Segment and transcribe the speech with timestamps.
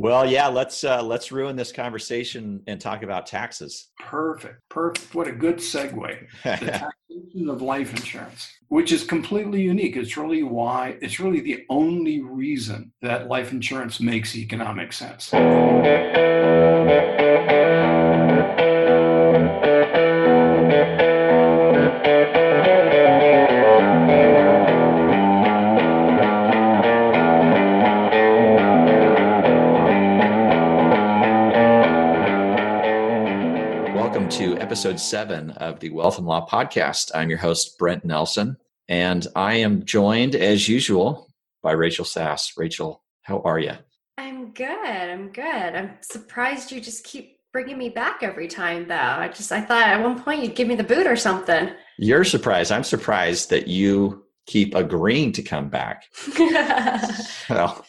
[0.00, 3.88] Well, yeah, let's uh, let's ruin this conversation and talk about taxes.
[3.98, 5.12] Perfect, perfect.
[5.12, 6.24] What a good segue.
[6.44, 6.50] The
[7.10, 9.96] taxation of life insurance, which is completely unique.
[9.96, 15.32] It's really why it's really the only reason that life insurance makes economic sense.
[34.78, 37.10] Episode seven of the Wealth and Law Podcast.
[37.12, 38.56] I'm your host, Brent Nelson,
[38.88, 42.52] and I am joined, as usual, by Rachel Sass.
[42.56, 43.72] Rachel, how are you?
[44.18, 44.68] I'm good.
[44.68, 45.44] I'm good.
[45.44, 48.94] I'm surprised you just keep bringing me back every time, though.
[48.94, 51.70] I just, I thought at one point you'd give me the boot or something.
[51.96, 52.70] You're surprised.
[52.70, 56.04] I'm surprised that you keep agreeing to come back.
[57.50, 57.84] well,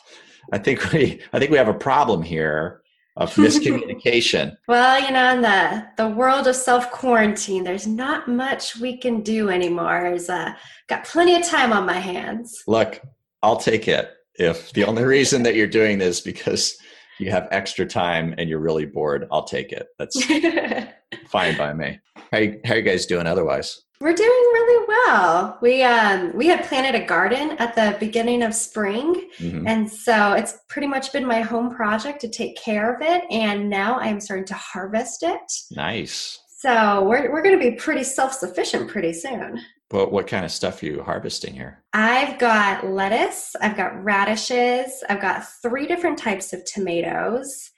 [0.51, 2.81] I think we, I think we have a problem here
[3.15, 4.55] of miscommunication.
[4.67, 9.21] well, you know, in the the world of self quarantine, there's not much we can
[9.21, 10.01] do anymore.
[10.03, 10.53] There's uh,
[10.87, 12.63] got plenty of time on my hands.
[12.67, 13.01] Look,
[13.43, 14.11] I'll take it.
[14.35, 16.77] If the only reason that you're doing this because
[17.19, 19.87] you have extra time and you're really bored, I'll take it.
[19.97, 20.21] That's
[21.27, 21.99] fine by me.
[22.31, 23.81] How you, how you guys doing otherwise?
[24.01, 25.57] We're doing really well.
[25.61, 29.67] We um we had planted a garden at the beginning of spring, mm-hmm.
[29.67, 33.23] and so it's pretty much been my home project to take care of it.
[33.29, 35.51] And now I am starting to harvest it.
[35.71, 36.39] Nice.
[36.47, 39.59] So we're we're going to be pretty self sufficient pretty soon.
[39.91, 41.83] What what kind of stuff are you harvesting here?
[41.93, 43.55] I've got lettuce.
[43.59, 45.03] I've got radishes.
[45.09, 47.71] I've got three different types of tomatoes,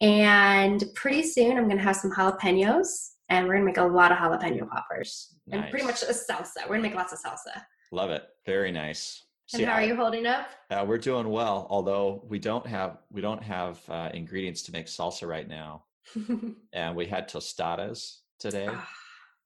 [0.00, 4.12] and pretty soon I'm going to have some jalapenos and we're gonna make a lot
[4.12, 5.60] of jalapeno poppers nice.
[5.60, 6.62] and pretty much a salsa.
[6.62, 7.62] We're gonna make lots of salsa.
[7.92, 8.24] Love it.
[8.44, 9.24] Very nice.
[9.54, 10.48] And how are you holding up?
[10.70, 14.86] Uh, we're doing well, although we don't have we don't have uh, ingredients to make
[14.86, 15.84] salsa right now,
[16.72, 18.88] and we had tostadas today, ah.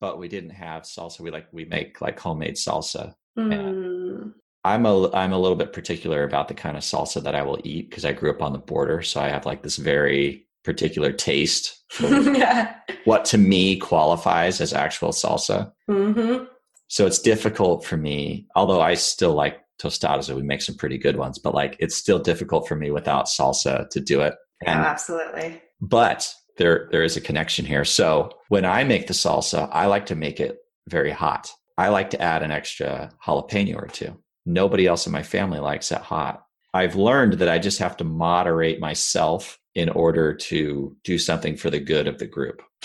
[0.00, 1.20] But we didn't have salsa.
[1.20, 3.14] We like we make like homemade salsa.
[3.38, 4.32] Mm.
[4.64, 7.60] I'm a I'm a little bit particular about the kind of salsa that I will
[7.64, 11.10] eat because I grew up on the border, so I have like this very particular
[11.10, 11.82] taste
[13.04, 15.72] what to me qualifies as actual salsa.
[15.88, 16.44] Mm-hmm.
[16.88, 20.98] So it's difficult for me, although I still like tostadas and we make some pretty
[20.98, 24.34] good ones, but like it's still difficult for me without salsa to do it.
[24.66, 25.62] And, absolutely.
[25.80, 27.84] But there there is a connection here.
[27.87, 31.50] So when I make the salsa, I like to make it very hot.
[31.78, 34.15] I like to add an extra jalapeno or two.
[34.44, 36.44] Nobody else in my family likes it hot.
[36.75, 41.70] I've learned that I just have to moderate myself in order to do something for
[41.70, 42.62] the good of the group.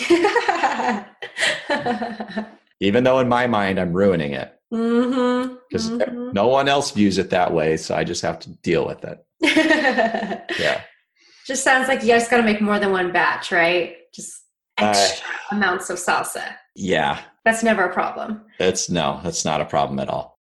[2.80, 4.58] Even though in my mind I'm ruining it.
[4.70, 6.32] Because mm-hmm, mm-hmm.
[6.32, 9.24] no one else views it that way, so I just have to deal with it.
[10.58, 10.80] yeah.
[11.46, 13.96] Just sounds like you just got to make more than one batch, right?
[14.12, 14.42] Just
[14.78, 16.56] extra uh, amounts of salsa.
[16.74, 17.20] Yeah.
[17.44, 18.42] That's never a problem.
[18.58, 20.40] That's no, that's not a problem at all.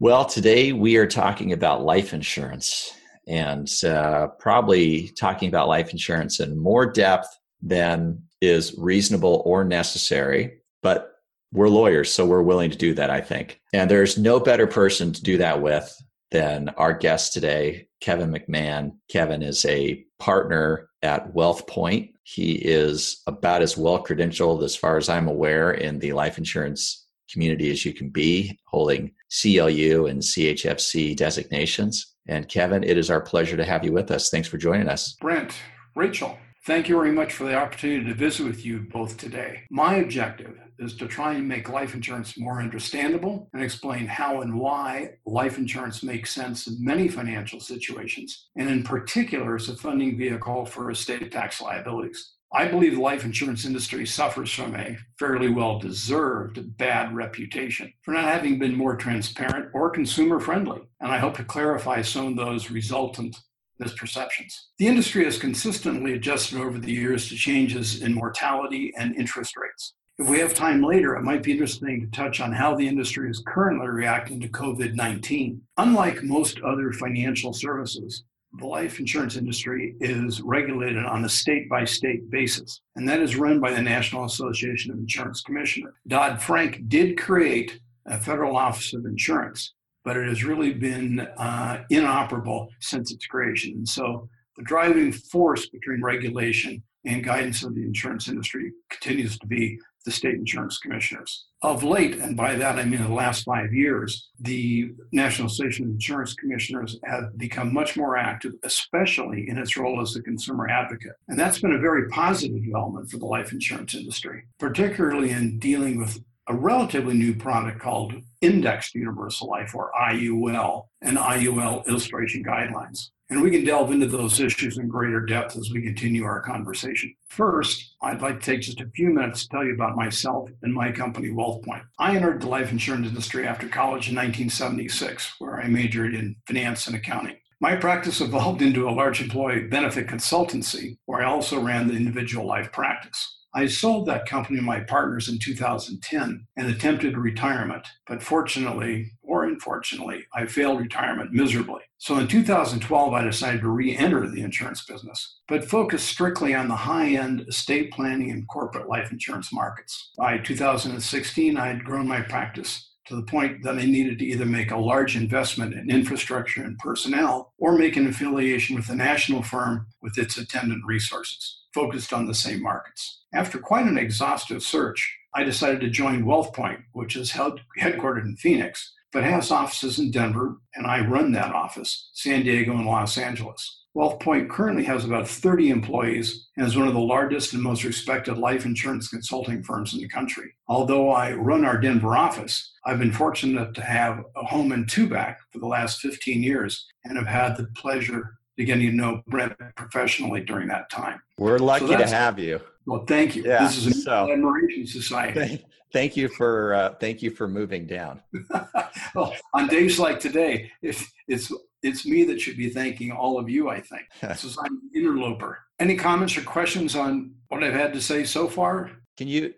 [0.00, 2.92] Well, today we are talking about life insurance
[3.28, 7.28] and uh, probably talking about life insurance in more depth
[7.62, 10.58] than is reasonable or necessary.
[10.82, 11.12] But
[11.52, 13.60] we're lawyers, so we're willing to do that, I think.
[13.72, 15.96] And there's no better person to do that with
[16.30, 18.92] than our guest today, Kevin McMahon.
[19.08, 22.12] Kevin is a partner at WealthPoint.
[22.22, 27.06] He is about as well credentialed, as far as I'm aware, in the life insurance
[27.30, 32.14] community as you can be, holding CLU and CHFC designations.
[32.28, 34.30] And Kevin, it is our pleasure to have you with us.
[34.30, 35.14] Thanks for joining us.
[35.20, 35.54] Brent,
[35.94, 39.62] Rachel, thank you very much for the opportunity to visit with you both today.
[39.70, 44.58] My objective is to try and make life insurance more understandable and explain how and
[44.58, 50.18] why life insurance makes sense in many financial situations, and in particular as a funding
[50.18, 52.32] vehicle for estate tax liabilities.
[52.52, 58.12] I believe the life insurance industry suffers from a fairly well deserved bad reputation for
[58.12, 62.36] not having been more transparent or consumer friendly, and I hope to clarify some of
[62.36, 63.36] those resultant
[63.82, 64.54] misperceptions.
[64.78, 69.94] The industry has consistently adjusted over the years to changes in mortality and interest rates.
[70.18, 73.28] If we have time later, it might be interesting to touch on how the industry
[73.28, 75.60] is currently reacting to COVID 19.
[75.76, 78.24] Unlike most other financial services,
[78.58, 83.36] the life insurance industry is regulated on a state by state basis, and that is
[83.36, 85.94] run by the National Association of Insurance Commissioners.
[86.06, 89.74] Dodd Frank did create a federal office of insurance,
[90.06, 93.72] but it has really been uh, inoperable since its creation.
[93.72, 99.46] And so the driving force between regulation and guidance of the insurance industry continues to
[99.48, 101.46] be the state insurance commissioners.
[101.62, 106.34] Of late, and by that I mean the last five years, the National Association Insurance
[106.34, 111.16] Commissioners have become much more active, especially in its role as a consumer advocate.
[111.26, 115.98] And that's been a very positive development for the life insurance industry, particularly in dealing
[115.98, 123.10] with a relatively new product called Indexed Universal Life, or IUL, and IUL illustration guidelines.
[123.28, 127.12] And we can delve into those issues in greater depth as we continue our conversation.
[127.28, 130.72] First, I'd like to take just a few minutes to tell you about myself and
[130.72, 131.82] my company, WealthPoint.
[131.98, 136.86] I entered the life insurance industry after college in 1976, where I majored in finance
[136.86, 137.36] and accounting.
[137.58, 142.46] My practice evolved into a large employee benefit consultancy, where I also ran the individual
[142.46, 143.35] life practice.
[143.56, 149.44] I sold that company to my partners in 2010 and attempted retirement, but fortunately or
[149.44, 151.80] unfortunately, I failed retirement miserably.
[151.96, 156.68] So in 2012, I decided to re enter the insurance business, but focus strictly on
[156.68, 160.10] the high end estate planning and corporate life insurance markets.
[160.18, 164.44] By 2016, I had grown my practice to the point that I needed to either
[164.44, 169.42] make a large investment in infrastructure and personnel or make an affiliation with a national
[169.42, 173.20] firm with its attendant resources focused on the same markets.
[173.34, 178.36] After quite an exhaustive search, I decided to join WealthPoint, which is held, headquartered in
[178.36, 183.18] Phoenix, but has offices in Denver, and I run that office, San Diego, and Los
[183.18, 183.82] Angeles.
[183.94, 188.38] WealthPoint currently has about 30 employees and is one of the largest and most respected
[188.38, 190.54] life insurance consulting firms in the country.
[190.68, 195.36] Although I run our Denver office, I've been fortunate to have a home in Tubac
[195.50, 200.40] for the last 15 years and have had the pleasure getting to know Brent professionally
[200.40, 201.20] during that time.
[201.38, 202.60] We're lucky so to have you.
[202.86, 203.44] Well, thank you.
[203.44, 205.64] Yeah, this is a so, admiration society.
[205.92, 208.20] Thank you for uh, thank you for moving down.
[209.14, 213.48] well, on days like today, it's it's it's me that should be thanking all of
[213.48, 213.68] you.
[213.68, 215.60] I think this is I'm an interloper.
[215.78, 218.90] Any comments or questions on what I've had to say so far?
[219.16, 219.54] Can you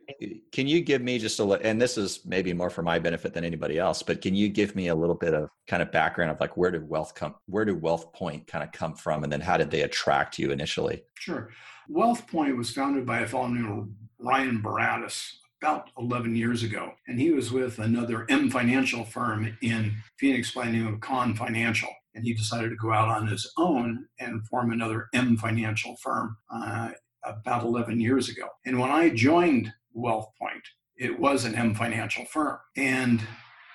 [0.53, 3.35] can you give me just a little, and this is maybe more for my benefit
[3.35, 6.31] than anybody else, but can you give me a little bit of kind of background
[6.31, 9.41] of like where did wealth come, where did WealthPoint kind of come from, and then
[9.41, 11.03] how did they attract you initially?
[11.15, 11.51] Sure,
[11.91, 15.29] WealthPoint was founded by a fellow named Ryan Baratus
[15.61, 20.67] about 11 years ago, and he was with another M Financial firm in Phoenix by
[20.67, 24.45] the name of Con Financial and he decided to go out on his own and
[24.49, 26.37] form another M financial firm.
[26.53, 26.91] Uh,
[27.25, 28.49] about 11 years ago.
[28.65, 30.63] And when I joined WealthPoint,
[30.97, 32.59] it was an M financial firm.
[32.77, 33.23] And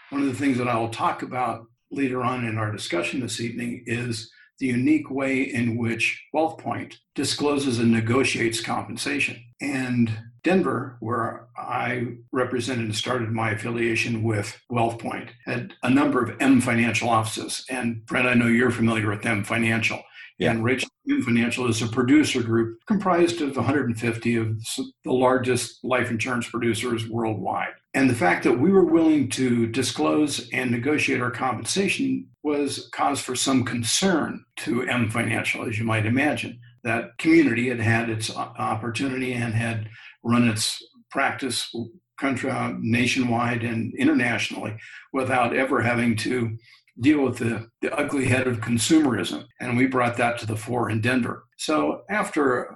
[0.10, 3.40] one of the things that I will talk about later on in our discussion this
[3.40, 9.44] evening is the unique way in which WealthPoint discloses and negotiates compensation.
[9.62, 10.12] And
[10.44, 16.62] Denver, where I represented and started my affiliation with WealthPoint, had a number of M
[16.62, 17.66] financial offices.
[17.70, 20.02] And Brent, I know you're familiar with M Financial.
[20.44, 20.52] Yeah.
[20.52, 20.90] And Rachel
[21.24, 24.58] Financial is a producer group comprised of 150 of
[25.04, 27.74] the largest life insurance producers worldwide.
[27.94, 33.20] And the fact that we were willing to disclose and negotiate our compensation was cause
[33.20, 36.60] for some concern to M Financial, as you might imagine.
[36.84, 39.90] That community had had its opportunity and had
[40.24, 41.74] run its practice
[42.20, 44.76] country, nationwide and internationally
[45.12, 46.58] without ever having to
[47.00, 49.46] deal with the, the ugly head of consumerism.
[49.60, 51.46] And we brought that to the fore in Denver.
[51.58, 52.76] So after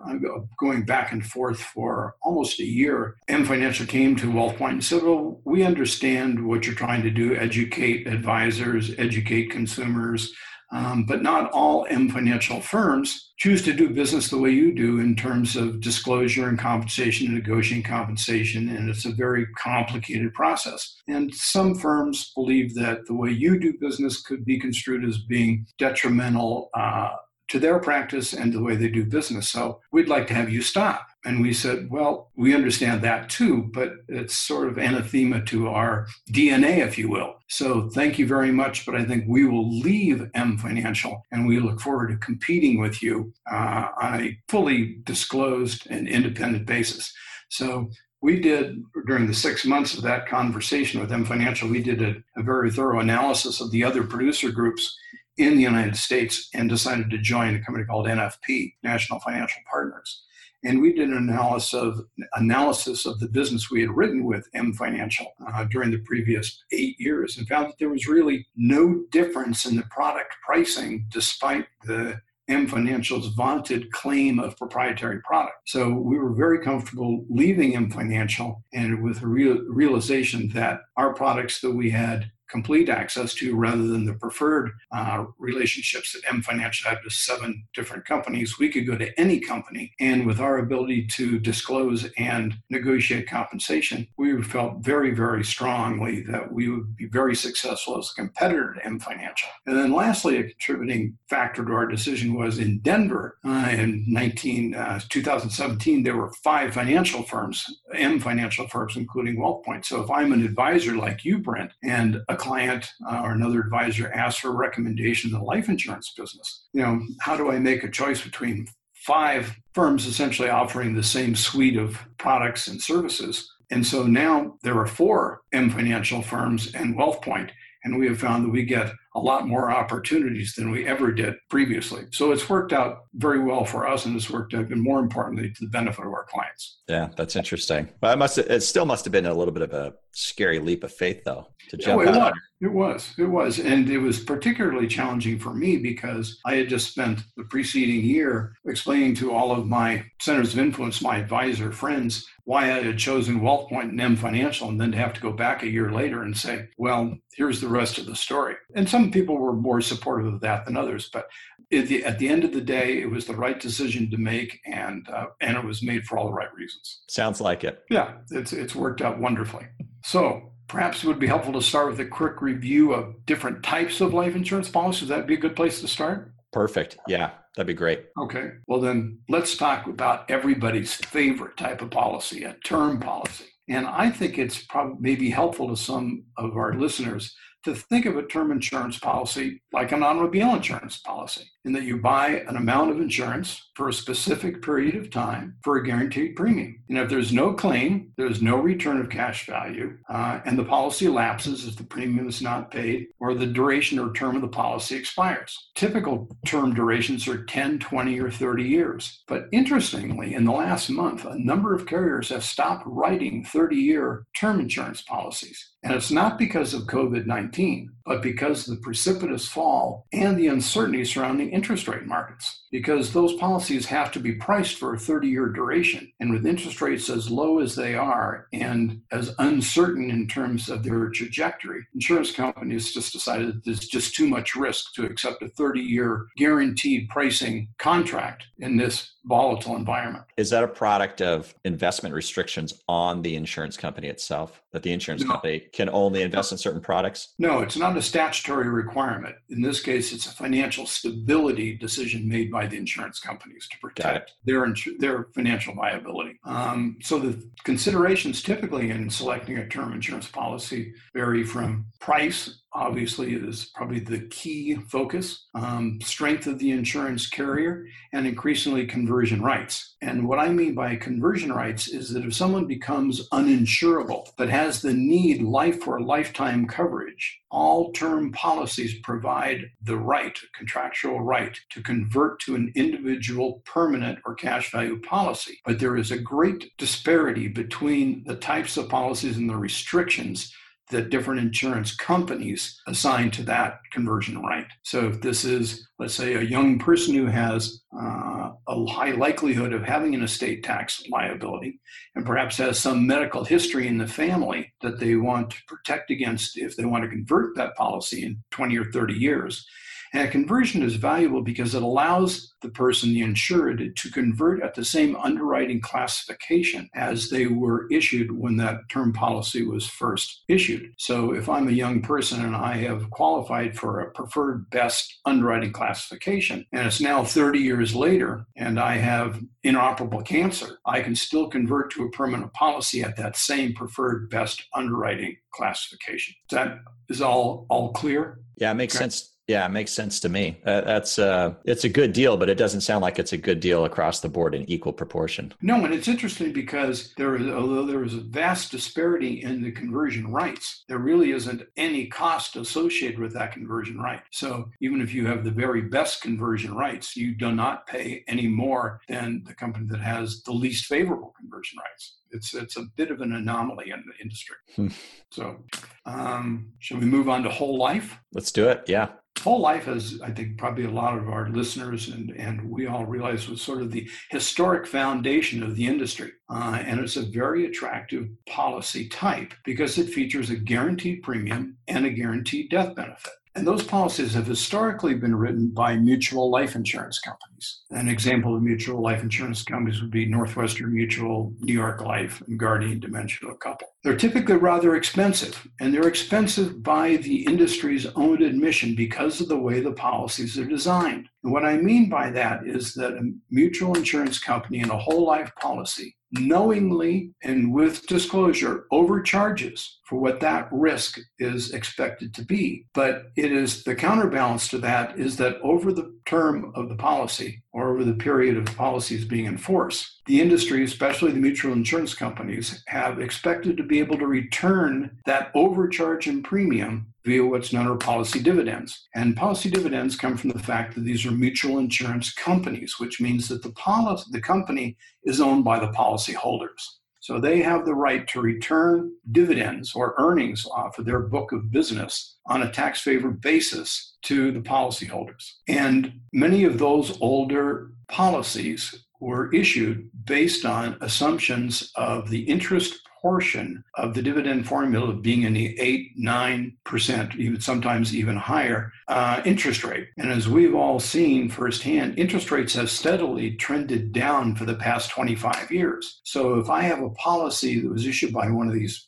[0.60, 5.04] going back and forth for almost a year, M Financial came to WealthPoint and said,
[5.04, 10.34] well, we understand what you're trying to do, educate advisors, educate consumers,
[10.72, 15.00] um, but not all M financial firms choose to do business the way you do
[15.00, 18.70] in terms of disclosure and compensation and negotiating compensation.
[18.70, 20.96] And it's a very complicated process.
[21.08, 25.68] And some firms believe that the way you do business could be construed as being
[25.78, 27.12] detrimental uh,
[27.50, 29.50] to their practice and the way they do business.
[29.50, 31.08] So we'd like to have you stop.
[31.28, 36.08] And we said, well, we understand that too, but it's sort of anathema to our
[36.32, 37.36] DNA, if you will.
[37.50, 38.86] So thank you very much.
[38.86, 43.04] But I think we will leave M Financial and we look forward to competing with
[43.04, 47.12] you uh, on a fully disclosed and independent basis.
[47.50, 47.90] So
[48.22, 52.16] we did during the six months of that conversation with M Financial, we did a,
[52.38, 54.98] a very thorough analysis of the other producer groups
[55.36, 60.24] in the United States and decided to join a company called NFP, National Financial Partners.
[60.64, 62.02] And we did an analysis of,
[62.34, 67.00] analysis of the business we had written with M Financial uh, during the previous eight
[67.00, 72.20] years and found that there was really no difference in the product pricing despite the
[72.48, 75.58] M Financial's vaunted claim of proprietary product.
[75.66, 81.14] So we were very comfortable leaving M Financial and with a real, realization that our
[81.14, 86.42] products that we had complete access to rather than the preferred uh, relationships that M
[86.42, 88.60] Financial had with seven different companies.
[88.60, 94.08] We could go to any company, and with our ability to disclose and negotiate compensation,
[94.18, 98.86] we felt very, very strongly that we would be very successful as a competitor to
[98.86, 99.50] M Financial.
[99.66, 104.76] And then, lastly, a contributing factor to our decision was in Denver uh, in 19,
[104.76, 109.86] uh, 2017, there were five financial firms, M financial firms, including WealthPoint.
[109.86, 114.12] So if I'm an advisor like you, Brent, and a client uh, or another advisor
[114.12, 117.84] asks for a recommendation in the life insurance business, you know, how do I make
[117.84, 123.52] a choice between five firms essentially offering the same suite of products and services?
[123.70, 127.50] And so now there are four M financial firms and WealthPoint.
[127.84, 131.36] And we have found that we get a lot more opportunities than we ever did
[131.50, 132.04] previously.
[132.12, 135.50] So it's worked out very well for us, and it's worked out, and more importantly,
[135.50, 136.80] to the benefit of our clients.
[136.88, 137.90] Yeah, that's interesting.
[138.00, 140.84] But it must it still must have been a little bit of a scary leap
[140.84, 142.34] of faith, though, to jump it out.
[142.34, 142.42] Was.
[142.60, 143.14] It was.
[143.18, 147.44] It was, and it was particularly challenging for me because I had just spent the
[147.46, 152.82] preceding year explaining to all of my centers of influence, my advisor friends, why I
[152.82, 155.92] had chosen WealthPoint and M Financial, and then to have to go back a year
[155.92, 158.56] later and say, well, here's the rest of the story.
[158.74, 161.30] And some people were more supportive of that than others, but
[161.72, 164.60] at the, at the end of the day, it was the right decision to make,
[164.66, 167.02] and uh, and it was made for all the right reasons.
[167.10, 167.84] Sounds like it.
[167.90, 169.68] Yeah, it's it's worked out wonderfully.
[170.04, 174.02] So perhaps it would be helpful to start with a quick review of different types
[174.02, 175.10] of life insurance policies.
[175.10, 176.34] That'd be a good place to start.
[176.54, 176.98] Perfect.
[177.08, 178.06] Yeah, that'd be great.
[178.20, 178.52] Okay.
[178.68, 183.46] Well, then let's talk about everybody's favorite type of policy, a term policy.
[183.70, 187.36] And I think it's probably maybe helpful to some of our listeners
[187.68, 191.98] to think of a term insurance policy like an automobile insurance policy, in that you
[191.98, 196.82] buy an amount of insurance for a specific period of time for a guaranteed premium.
[196.90, 201.08] And if there's no claim, there's no return of cash value, uh, and the policy
[201.08, 204.96] lapses if the premium is not paid or the duration or term of the policy
[204.96, 205.70] expires.
[205.76, 209.24] Typical term durations are 10, 20, or 30 years.
[209.28, 214.26] But interestingly, in the last month, a number of carriers have stopped writing 30 year
[214.36, 215.72] term insurance policies.
[215.84, 220.48] And it's not because of COVID 19, but because of the precipitous fall and the
[220.48, 222.64] uncertainty surrounding interest rate markets.
[222.72, 226.12] Because those policies have to be priced for a 30 year duration.
[226.20, 230.84] And with interest rates as low as they are and as uncertain in terms of
[230.84, 235.82] their trajectory, insurance companies just decided there's just too much risk to accept a 30
[235.82, 240.24] year guaranteed pricing contract in this volatile environment.
[240.38, 244.62] Is that a product of investment restrictions on the insurance company itself?
[244.72, 245.32] That the insurance no.
[245.32, 247.34] company can only invest in certain products?
[247.38, 249.36] No, it's not a statutory requirement.
[249.50, 254.34] In this case, it's a financial stability decision made by the insurance companies to protect
[254.46, 256.40] their their financial viability.
[256.44, 263.34] Um, so the considerations typically in selecting a term insurance policy vary from price obviously
[263.34, 269.96] is probably the key focus um, strength of the insurance carrier and increasingly conversion rights.
[270.02, 274.82] And what i mean by conversion rights is that if someone becomes uninsurable but has
[274.82, 281.82] the need life for lifetime coverage all term policies provide the right contractual right to
[281.82, 285.60] convert to an individual permanent or cash value policy.
[285.66, 290.54] But there is a great disparity between the types of policies and the restrictions
[290.90, 294.68] that different insurance companies assign to that conversion right.
[294.84, 299.74] So if this is, let's say, a young person who has uh, a high likelihood
[299.74, 301.80] of having an estate tax liability
[302.16, 306.58] and perhaps has some medical history in the family that they want to protect against
[306.58, 309.66] if they want to convert that policy in 20 or 30 years,
[310.14, 314.74] and a conversion is valuable because it allows the person, the insured, to convert at
[314.74, 320.92] the same underwriting classification as they were issued when that term policy was first issued.
[320.98, 325.72] So if I'm a young person and I have qualified for a preferred best underwriting
[325.72, 331.48] classification, and it's now 30 years later and I have inoperable cancer, I can still
[331.48, 336.34] convert to a permanent policy at that same preferred best underwriting classification.
[336.52, 338.40] That is all all clear?
[338.58, 339.04] Yeah, it makes okay.
[339.04, 340.60] sense yeah, it makes sense to me.
[340.66, 343.62] Uh, that's uh, it's a good deal, but it doesn't sound like it's a good
[343.62, 345.54] deal across the board in equal proportion.
[345.62, 349.72] No, and it's interesting because there is, although there is a vast disparity in the
[349.72, 354.22] conversion rights, there really isn't any cost associated with that conversion right.
[354.32, 358.48] So even if you have the very best conversion rights, you do not pay any
[358.48, 362.18] more than the company that has the least favorable conversion rights.
[362.32, 364.56] It's it's a bit of an anomaly in the industry.
[364.76, 364.88] Hmm.
[365.32, 365.64] So,
[366.06, 368.18] um, shall we move on to whole life?
[368.34, 368.84] Let's do it.
[368.88, 369.10] Yeah.
[369.42, 373.06] Whole life, as I think probably a lot of our listeners and, and we all
[373.06, 376.32] realize, was sort of the historic foundation of the industry.
[376.50, 382.06] Uh, and it's a very attractive policy type because it features a guaranteed premium and
[382.06, 383.34] a guaranteed death benefit.
[383.58, 387.82] And those policies have historically been written by mutual life insurance companies.
[387.90, 392.60] An example of mutual life insurance companies would be Northwestern Mutual, New York Life, and
[392.60, 393.88] Guardian Dimensional Couple.
[394.04, 399.58] They're typically rather expensive, and they're expensive by the industry's own admission because of the
[399.58, 401.28] way the policies are designed.
[401.44, 405.26] And what I mean by that is that a mutual insurance company in a whole
[405.26, 412.86] life policy knowingly and with disclosure overcharges for what that risk is expected to be.
[412.94, 417.62] But it is the counterbalance to that is that over the term of the policy
[417.74, 421.74] or over the period of the policies being in force, the industry, especially the mutual
[421.74, 427.74] insurance companies, have expected to be able to return that overcharge in premium via what's
[427.74, 429.10] known as policy dividends.
[429.14, 433.50] And policy dividends come from the fact that these are mutual insurance companies, which means
[433.50, 434.96] that the policy, the company
[435.26, 437.00] is owned by the policy holders.
[437.28, 441.70] So they have the right to return dividends or earnings off of their book of
[441.70, 445.56] business on a tax favored basis to the policyholders.
[445.68, 453.84] And many of those older policies were issued based on assumptions of the interest portion
[453.96, 459.84] of the dividend formula being in the 8 9% even sometimes even higher uh, interest
[459.84, 460.08] rate.
[460.18, 465.10] And as we've all seen firsthand interest rates have steadily trended down for the past
[465.10, 466.22] 25 years.
[466.24, 469.08] So if i have a policy that was issued by one of these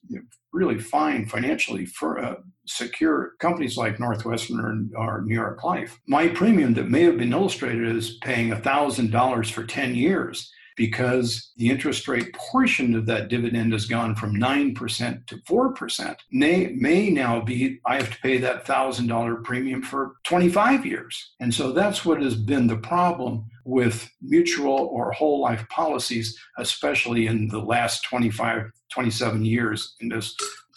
[0.51, 2.35] really fine financially for uh,
[2.65, 7.31] secure companies like Northwestern or, or, New York Life, my premium that may have been
[7.31, 13.73] illustrated as paying $1,000 for 10 years because the interest rate portion of that dividend
[13.73, 18.65] has gone from 9% to 4%, may, may now be I have to pay that
[18.65, 21.31] $1,000 premium for 25 years.
[21.41, 27.27] And so that's what has been the problem with mutual or whole life policies, especially
[27.27, 30.33] in the last 25, 27 years in this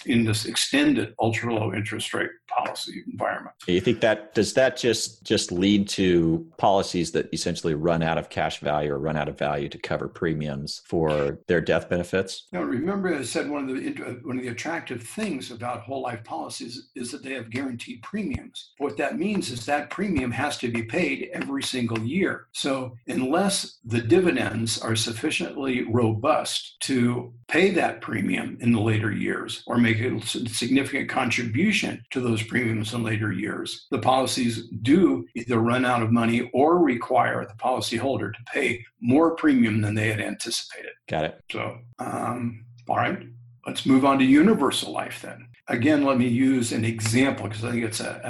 [0.06, 3.54] in this extended ultra low interest rate policy environment.
[3.66, 8.28] You think that does that just just lead to policies that essentially run out of
[8.28, 12.48] cash value or run out of value to cover premiums for their death benefits?
[12.52, 16.24] Now, remember, I said one of the one of the attractive things about whole life
[16.24, 18.72] policies is that they have guaranteed premiums.
[18.78, 22.46] What that means is that premium has to be paid every single year.
[22.52, 29.62] So unless the dividends are sufficiently robust to pay that premium in the later years
[29.66, 33.86] or make a significant contribution to those premiums in later years.
[33.90, 39.34] The policies do either run out of money or require the policyholder to pay more
[39.36, 40.92] premium than they had anticipated.
[41.08, 41.40] Got it.
[41.50, 43.26] So, um, all right,
[43.66, 45.48] let's move on to universal life then.
[45.68, 48.20] Again, let me use an example because I think it's a,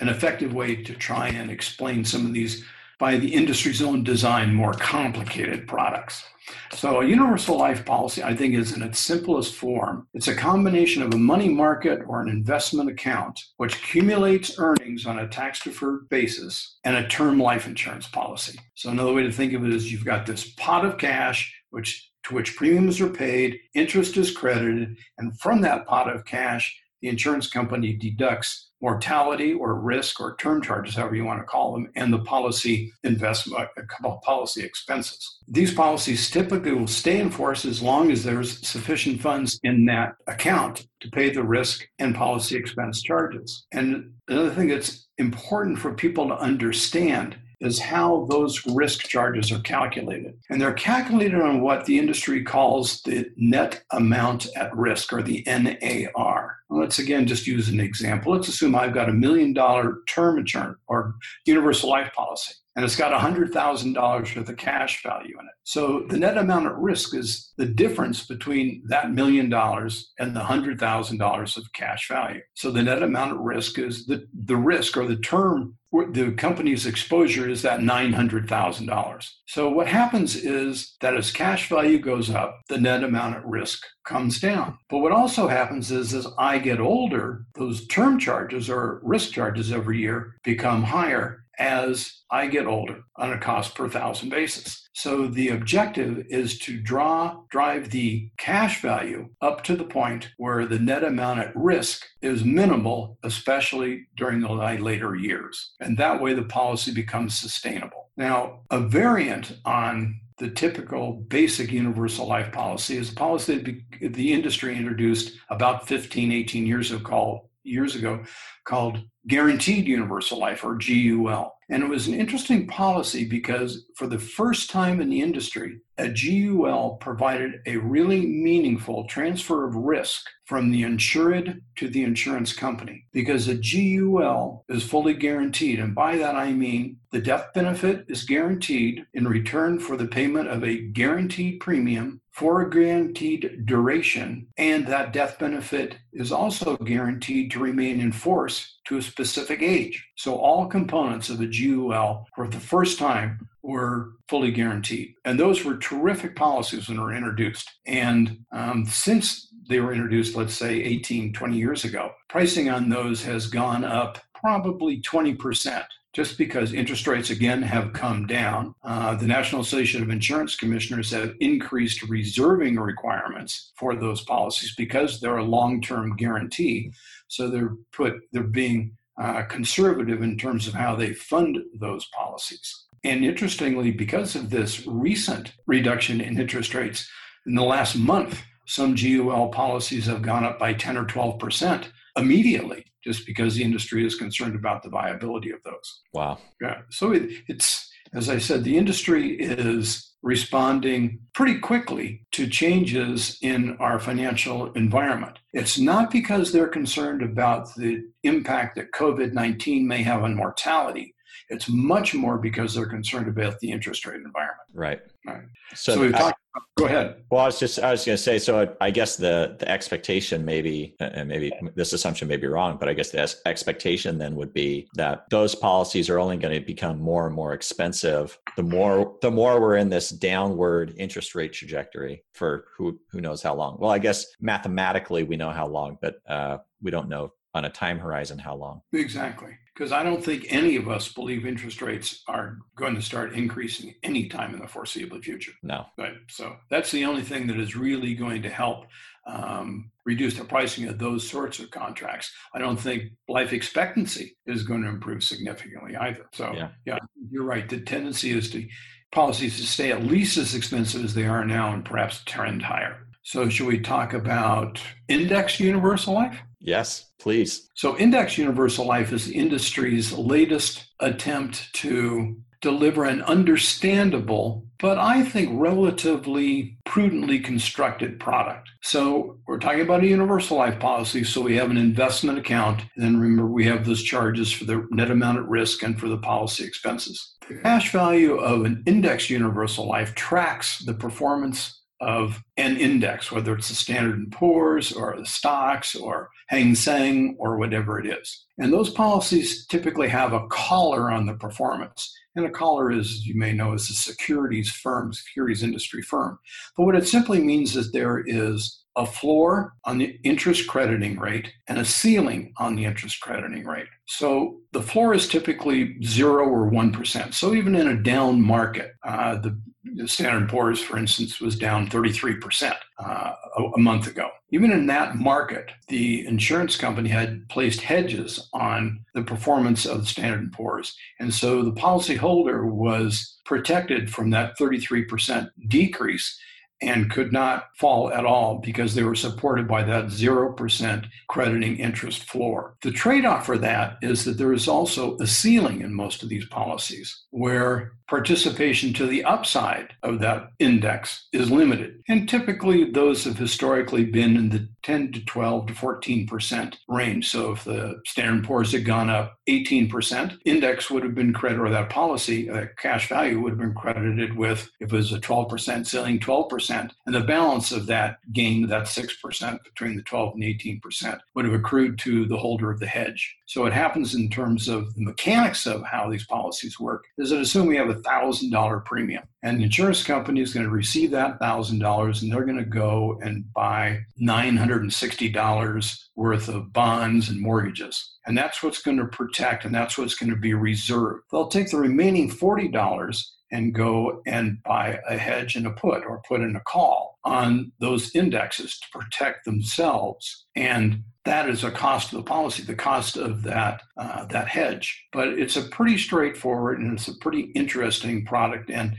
[0.00, 2.64] a, a, an effective way to try and explain some of these
[2.98, 6.24] by the industry's own design more complicated products.
[6.72, 10.06] So, a universal life policy, I think, is in its simplest form.
[10.12, 15.18] It's a combination of a money market or an investment account, which accumulates earnings on
[15.18, 18.58] a tax deferred basis, and a term life insurance policy.
[18.74, 22.10] So, another way to think of it is you've got this pot of cash, which
[22.24, 27.08] to which premiums are paid, interest is credited, and from that pot of cash, the
[27.08, 31.90] insurance company deducts mortality or risk or term charges, however you want to call them,
[31.96, 35.38] and the policy investment, uh, policy expenses.
[35.48, 40.16] These policies typically will stay in force as long as there's sufficient funds in that
[40.26, 43.64] account to pay the risk and policy expense charges.
[43.72, 49.60] And another thing that's important for people to understand is how those risk charges are
[49.60, 50.36] calculated.
[50.50, 55.44] And they're calculated on what the industry calls the net amount at risk or the
[55.46, 56.58] NAR.
[56.70, 58.32] Let's again just use an example.
[58.32, 61.14] Let's assume I've got a million dollar term insurance or
[61.46, 65.52] universal life policy and it's got $100,000 worth of cash value in it.
[65.62, 70.40] So the net amount at risk is the difference between that million dollars and the
[70.40, 72.40] $100,000 of cash value.
[72.54, 75.78] So the net amount at risk is the, the risk or the term,
[76.10, 79.28] the company's exposure is that $900,000.
[79.46, 83.84] So what happens is that as cash value goes up, the net amount at risk
[84.04, 84.76] comes down.
[84.90, 89.70] But what also happens is as I get older, those term charges or risk charges
[89.70, 94.88] every year become higher as I get older on a cost per thousand basis.
[94.92, 100.66] So the objective is to draw, drive the cash value up to the point where
[100.66, 105.72] the net amount at risk is minimal, especially during the later years.
[105.80, 108.10] And that way the policy becomes sustainable.
[108.16, 114.32] Now, a variant on the typical basic universal life policy is a policy that the
[114.32, 118.22] industry introduced about 15, 18 years ago called, years ago
[118.64, 121.54] called Guaranteed Universal Life or GUL.
[121.70, 126.08] And it was an interesting policy because for the first time in the industry, a
[126.08, 133.06] GUL provided a really meaningful transfer of risk from the insured to the insurance company
[133.12, 135.80] because a GUL is fully guaranteed.
[135.80, 140.48] And by that, I mean the death benefit is guaranteed in return for the payment
[140.48, 147.52] of a guaranteed premium for a guaranteed duration, and that death benefit is also guaranteed
[147.52, 148.53] to remain in force
[148.86, 150.06] to a specific age.
[150.16, 155.14] So all components of a GUL for the first time were fully guaranteed.
[155.24, 157.70] And those were terrific policies when they were introduced.
[157.86, 163.24] And um, since they were introduced, let's say 18, 20 years ago, pricing on those
[163.24, 168.74] has gone up probably 20% just because interest rates again have come down.
[168.84, 175.20] Uh, the National Association of Insurance Commissioners have increased reserving requirements for those policies because
[175.20, 176.92] they're a long-term guarantee.
[177.26, 182.86] So they're put they're being uh, conservative in terms of how they fund those policies.
[183.02, 187.08] And interestingly, because of this recent reduction in interest rates
[187.46, 191.90] in the last month, some GUL policies have gone up by 10 or 12 percent
[192.16, 196.00] immediately just because the industry is concerned about the viability of those.
[196.12, 196.38] Wow.
[196.60, 196.82] Yeah.
[196.90, 203.76] So it, it's, as I said, the industry is responding pretty quickly to changes in
[203.78, 205.38] our financial environment.
[205.52, 211.14] It's not because they're concerned about the impact that COVID 19 may have on mortality.
[211.50, 214.68] It's much more because they're concerned about the interest rate environment.
[214.72, 215.00] Right.
[215.26, 215.44] Right.
[215.74, 216.38] So, so we talked
[216.76, 217.22] Go ahead.
[217.30, 218.38] Well, I was just I was going to say.
[218.38, 222.88] So I guess the the expectation maybe, and maybe this assumption may be wrong, but
[222.88, 227.00] I guess the expectation then would be that those policies are only going to become
[227.00, 232.24] more and more expensive the more the more we're in this downward interest rate trajectory
[232.34, 233.76] for who who knows how long.
[233.78, 237.70] Well, I guess mathematically we know how long, but uh, we don't know on a
[237.70, 238.82] time horizon how long.
[238.92, 243.32] Exactly because I don't think any of us believe interest rates are going to start
[243.32, 245.52] increasing anytime in the foreseeable future.
[245.62, 245.86] No.
[245.98, 246.14] Right.
[246.28, 248.86] So that's the only thing that is really going to help
[249.26, 252.32] um, reduce the pricing of those sorts of contracts.
[252.54, 256.26] I don't think life expectancy is going to improve significantly either.
[256.32, 256.98] So yeah, yeah
[257.30, 257.68] you're right.
[257.68, 258.68] The tendency is to
[259.10, 263.06] policies to stay at least as expensive as they are now and perhaps trend higher.
[263.24, 266.38] So should we talk about index universal life?
[266.64, 267.68] Yes, please.
[267.74, 275.24] So, Index Universal Life is the industry's latest attempt to deliver an understandable, but I
[275.24, 278.70] think relatively prudently constructed product.
[278.82, 281.22] So, we're talking about a universal life policy.
[281.22, 282.80] So, we have an investment account.
[282.96, 286.08] And then remember, we have those charges for the net amount at risk and for
[286.08, 287.34] the policy expenses.
[287.46, 293.54] The cash value of an index universal life tracks the performance of an index, whether
[293.54, 298.44] it's the Standard & Poor's or the stocks or Hang Seng or whatever it is.
[298.58, 302.14] And those policies typically have a collar on the performance.
[302.36, 306.38] And a collar is, you may know, is a securities firm, securities industry firm.
[306.76, 311.52] But what it simply means is there is a floor on the interest crediting rate
[311.66, 313.86] and a ceiling on the interest crediting rate.
[314.06, 317.34] So the floor is typically zero or 1%.
[317.34, 319.60] So even in a down market, uh, the
[320.06, 323.32] Standard Poor's, for instance, was down 33% uh,
[323.74, 324.30] a, month ago.
[324.50, 330.06] Even in that market, the insurance company had placed hedges on the performance of the
[330.06, 330.96] Standard Poor's.
[331.20, 336.38] And so the policyholder was protected from that 33% decrease
[336.84, 342.24] and could not fall at all because they were supported by that 0% crediting interest
[342.24, 342.76] floor.
[342.82, 346.28] The trade off for that is that there is also a ceiling in most of
[346.28, 352.02] these policies where participation to the upside of that index is limited.
[352.08, 357.30] And typically, those have historically been in the 10 to 12 to 14% range.
[357.30, 361.70] So if the Standard Poor's had gone up 18%, index would have been credited, or
[361.70, 365.86] that policy, that cash value would have been credited with, if it was a 12%
[365.86, 366.73] ceiling, 12%.
[366.74, 371.54] And the balance of that gain, that 6% between the 12 and 18%, would have
[371.54, 373.36] accrued to the holder of the hedge.
[373.46, 377.40] So it happens in terms of the mechanics of how these policies work, is that
[377.40, 379.24] assume we have a $1,000 premium.
[379.42, 383.20] And the insurance company is going to receive that $1,000 and they're going to go
[383.22, 388.16] and buy $960 worth of bonds and mortgages.
[388.26, 391.24] And that's what's going to protect and that's what's going to be reserved.
[391.30, 396.20] They'll take the remaining $40 and go and buy a hedge and a put or
[396.26, 400.44] put in a call on those indexes to protect themselves.
[400.56, 405.06] And that is a cost of the policy, the cost of that uh, that hedge.
[405.12, 408.70] But it's a pretty straightforward and it's a pretty interesting product.
[408.70, 408.96] And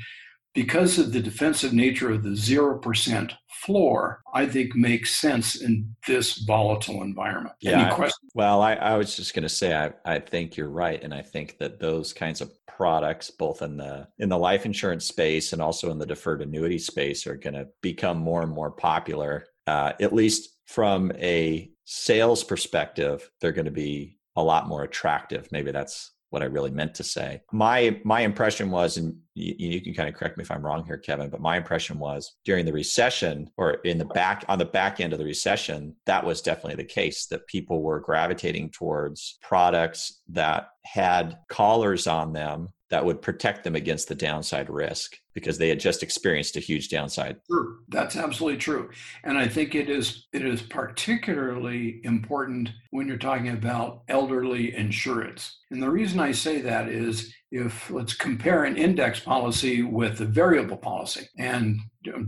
[0.56, 6.38] because of the defensive nature of the 0% floor, I think makes sense in this
[6.39, 7.56] volatile environment.
[7.60, 7.94] Yeah.
[7.94, 11.04] I, well, I, I, was just going to say, I, I think you're right.
[11.04, 15.06] And I think that those kinds of products, both in the, in the life insurance
[15.06, 18.72] space and also in the deferred annuity space are going to become more and more
[18.72, 24.84] popular, uh, at least from a sales perspective, they're going to be a lot more
[24.84, 25.52] attractive.
[25.52, 27.41] Maybe that's what I really meant to say.
[27.54, 30.86] My my impression was, and you, you, can kind of correct me if I'm wrong
[30.86, 34.65] here, Kevin, but my impression was during the recession or in the back on the
[34.65, 39.39] back end of the recession, that was definitely the case that people were gravitating towards
[39.41, 45.60] products that had collars on them that would protect them against the downside risk because
[45.60, 47.38] they had just experienced a huge downside.
[47.48, 48.89] Sure, that's absolutely true,
[49.24, 55.60] and I think it is it is particularly important when you're talking about elderly insurance.
[55.69, 60.26] And the reason I say that is if let's compare an index policy with a
[60.26, 61.80] variable policy, and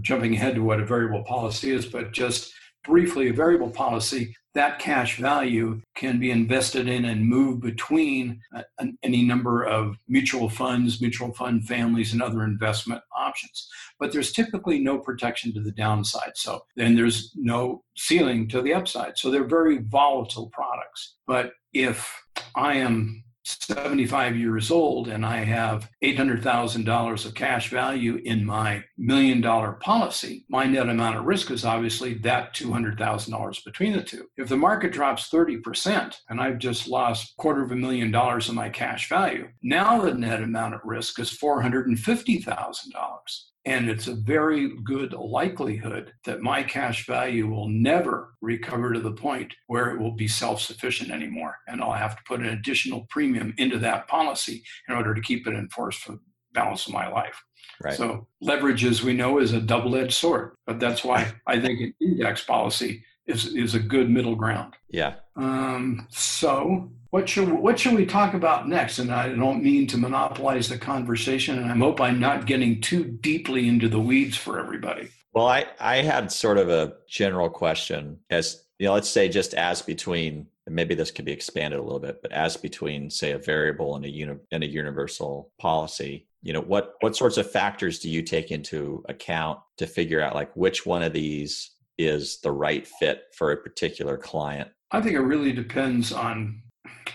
[0.01, 2.53] jumping ahead to what a variable policy is, but just
[2.85, 8.63] briefly, a variable policy that cash value can be invested in and moved between uh,
[9.03, 13.69] any number of mutual funds, mutual fund families, and other investment options.
[13.99, 16.31] But there's typically no protection to the downside.
[16.35, 19.19] So then there's no ceiling to the upside.
[19.19, 21.17] So they're very volatile products.
[21.27, 22.11] But if
[22.55, 29.41] I am 75 years old and I have $800,000 of cash value in my million
[29.41, 34.27] dollar policy, my net amount of risk is obviously that $200,000 between the two.
[34.35, 38.55] If the market drops 30% and I've just lost quarter of a million dollars of
[38.55, 43.46] my cash value, now the net amount at risk is $450,000.
[43.67, 49.11] And it's a very good likelihood that my cash value will never recover to the
[49.11, 51.57] point where it will be self sufficient anymore.
[51.67, 55.45] And I'll have to put an additional premium into that policy in order to keep
[55.47, 56.19] it in force for the
[56.53, 57.43] balance of my life.
[57.83, 57.97] Right.
[57.97, 60.55] So leverage, as we know, is a double edged sword.
[60.65, 64.75] But that's why I think an index policy is, is a good middle ground.
[64.89, 65.15] Yeah.
[65.35, 68.99] Um, so what should what should we talk about next?
[68.99, 73.03] And I don't mean to monopolize the conversation, and I hope I'm not getting too
[73.03, 75.09] deeply into the weeds for everybody.
[75.33, 79.53] Well, I I had sort of a general question as you know, let's say just
[79.53, 83.37] as between maybe this could be expanded a little bit, but as between say a
[83.37, 87.99] variable and a uni, and a universal policy, you know, what what sorts of factors
[87.99, 92.51] do you take into account to figure out like which one of these is the
[92.51, 94.69] right fit for a particular client?
[94.91, 96.61] I think it really depends on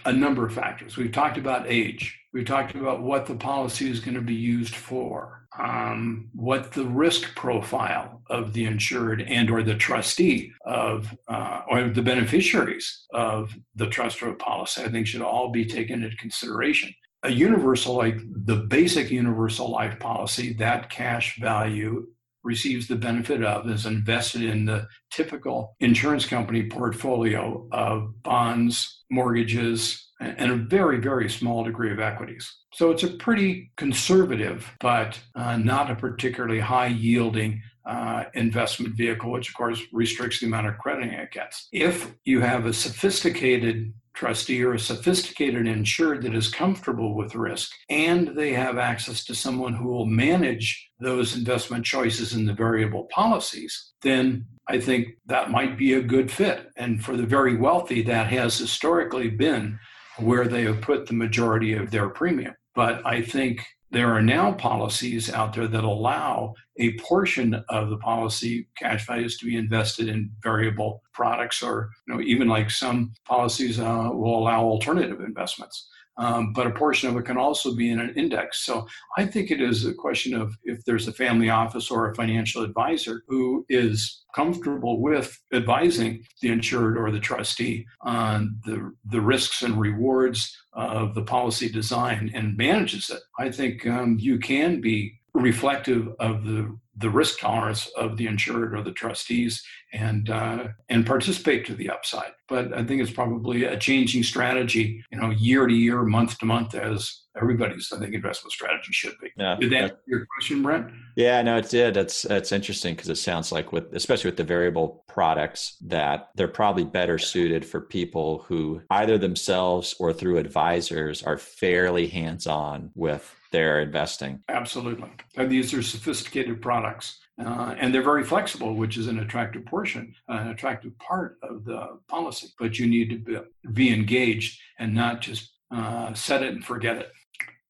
[0.05, 0.97] a number of factors.
[0.97, 2.19] We've talked about age.
[2.33, 6.85] We've talked about what the policy is going to be used for, um, what the
[6.85, 13.55] risk profile of the insured and or the trustee of uh, or the beneficiaries of
[13.75, 14.83] the trust or policy.
[14.83, 16.95] I think should all be taken into consideration.
[17.25, 22.09] A universal, like the basic universal life policy, that cash value
[22.45, 30.11] receives the benefit of is invested in the typical insurance company portfolio of bonds, mortgages,
[30.21, 32.53] and a very, very small degree of equities.
[32.73, 39.31] So it's a pretty conservative, but uh, not a particularly high yielding uh, investment vehicle,
[39.31, 41.69] which of course restricts the amount of crediting it gets.
[41.73, 47.73] If you have a sophisticated trustee or a sophisticated insured that is comfortable with risk
[47.89, 53.05] and they have access to someone who will manage those investment choices in the variable
[53.05, 56.69] policies, then I think that might be a good fit.
[56.77, 59.79] And for the very wealthy, that has historically been
[60.19, 62.55] where they have put the majority of their premium.
[62.75, 67.99] But I think there are now policies out there that allow a portion of the
[67.99, 73.13] policy cash values to be invested in variable products, or you know, even like some
[73.27, 75.89] policies uh, will allow alternative investments.
[76.19, 78.65] Um, but a portion of it can also be in an index.
[78.65, 82.15] So I think it is a question of if there's a family office or a
[82.15, 89.21] financial advisor who is comfortable with advising the insured or the trustee on the, the
[89.21, 93.21] risks and rewards of the policy design and manages it.
[93.39, 98.75] I think um, you can be reflective of the the risk tolerance of the insured
[98.75, 102.33] or the trustees and uh, and participate to the upside.
[102.49, 106.47] But I think it's probably a changing strategy, you know, year to year, month to
[106.47, 109.31] month, as everybody's I think investment strategy should be.
[109.39, 110.91] Yeah, did that answer your question, Brent?
[111.17, 111.95] Yeah, no, it did.
[111.95, 116.49] That's that's interesting because it sounds like with especially with the variable products that they're
[116.49, 122.91] probably better suited for people who either themselves or through advisors are fairly hands on
[122.95, 124.43] with their investing.
[124.49, 125.11] Absolutely.
[125.37, 127.19] And these are sophisticated products.
[127.43, 131.65] Uh, and they're very flexible, which is an attractive portion, uh, an attractive part of
[131.65, 132.49] the policy.
[132.59, 133.39] But you need to be,
[133.73, 137.13] be engaged and not just uh, set it and forget it.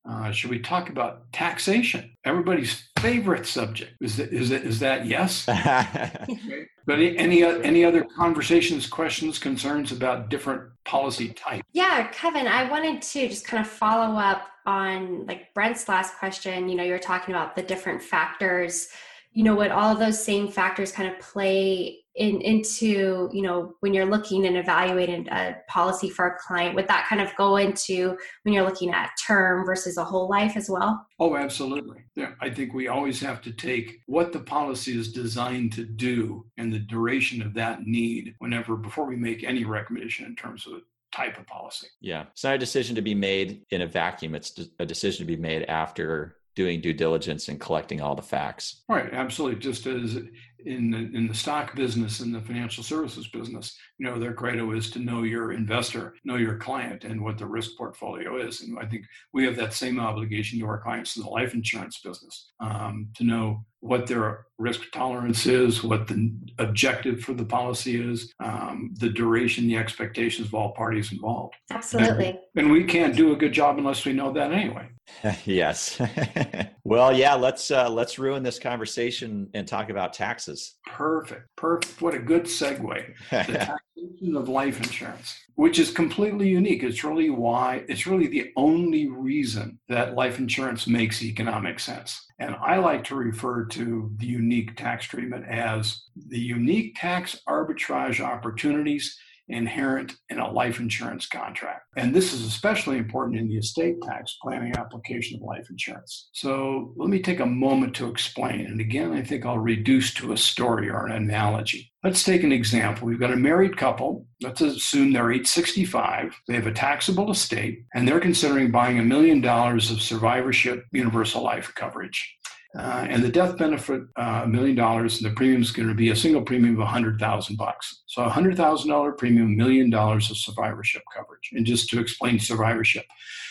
[0.09, 2.11] Uh, should we talk about taxation?
[2.25, 3.95] Everybody's favorite subject.
[4.01, 5.49] Is that, is that, is that yes?
[5.49, 6.67] okay.
[6.85, 11.63] But any any other conversations, questions, concerns about different policy types?
[11.73, 16.69] Yeah, Kevin, I wanted to just kind of follow up on like Brent's last question.
[16.69, 18.89] You know, you were talking about the different factors
[19.35, 23.95] you know what all those same factors kind of play in into you know when
[23.95, 28.17] you're looking and evaluating a policy for a client would that kind of go into
[28.43, 32.51] when you're looking at term versus a whole life as well oh absolutely yeah i
[32.51, 36.79] think we always have to take what the policy is designed to do and the
[36.79, 41.47] duration of that need whenever before we make any recommendation in terms of type of
[41.47, 45.27] policy yeah it's not a decision to be made in a vacuum it's a decision
[45.27, 48.83] to be made after doing due diligence and collecting all the facts.
[48.89, 49.61] Right, absolutely.
[49.61, 50.19] Just as
[50.67, 54.73] in the, in the stock business and the financial services business, you know, their credo
[54.73, 58.63] is to know your investor, know your client, and what the risk portfolio is.
[58.63, 62.01] And I think we have that same obligation to our clients in the life insurance
[62.01, 68.01] business um, to know what their risk tolerance is, what the objective for the policy
[68.01, 71.55] is, um, the duration, the expectations of all parties involved.
[71.71, 72.29] Absolutely.
[72.29, 74.89] And, and we can't do a good job unless we know that anyway.
[75.45, 76.01] yes.
[76.85, 77.35] well, yeah.
[77.35, 80.77] Let's uh, let's ruin this conversation and talk about taxes.
[80.87, 81.49] Perfect.
[81.57, 82.01] Perfect.
[82.01, 83.15] What a good segue.
[83.31, 86.83] The taxation of life insurance, which is completely unique.
[86.83, 92.21] It's really why it's really the only reason that life insurance makes economic sense.
[92.39, 98.21] And I like to refer to the unique tax treatment as the unique tax arbitrage
[98.21, 99.17] opportunities
[99.53, 101.83] inherent in a life insurance contract.
[101.97, 106.29] And this is especially important in the estate tax planning application of life insurance.
[106.33, 108.67] So let me take a moment to explain.
[108.67, 111.93] And again, I think I'll reduce to a story or an analogy.
[112.05, 113.07] Let's take an example.
[113.07, 114.27] We've got a married couple.
[114.43, 116.35] Let's assume they're age 65.
[116.49, 121.45] They have a taxable estate, and they're considering buying a million dollars of survivorship universal
[121.45, 122.37] life coverage.
[122.77, 125.89] Uh, and the death benefit uh, a uh, million dollars and the premium is going
[125.89, 128.03] to be a single premium of a hundred thousand bucks.
[128.07, 131.51] So a hundred thousand dollar premium million dollars of survivorship coverage.
[131.53, 133.05] And just to explain survivorship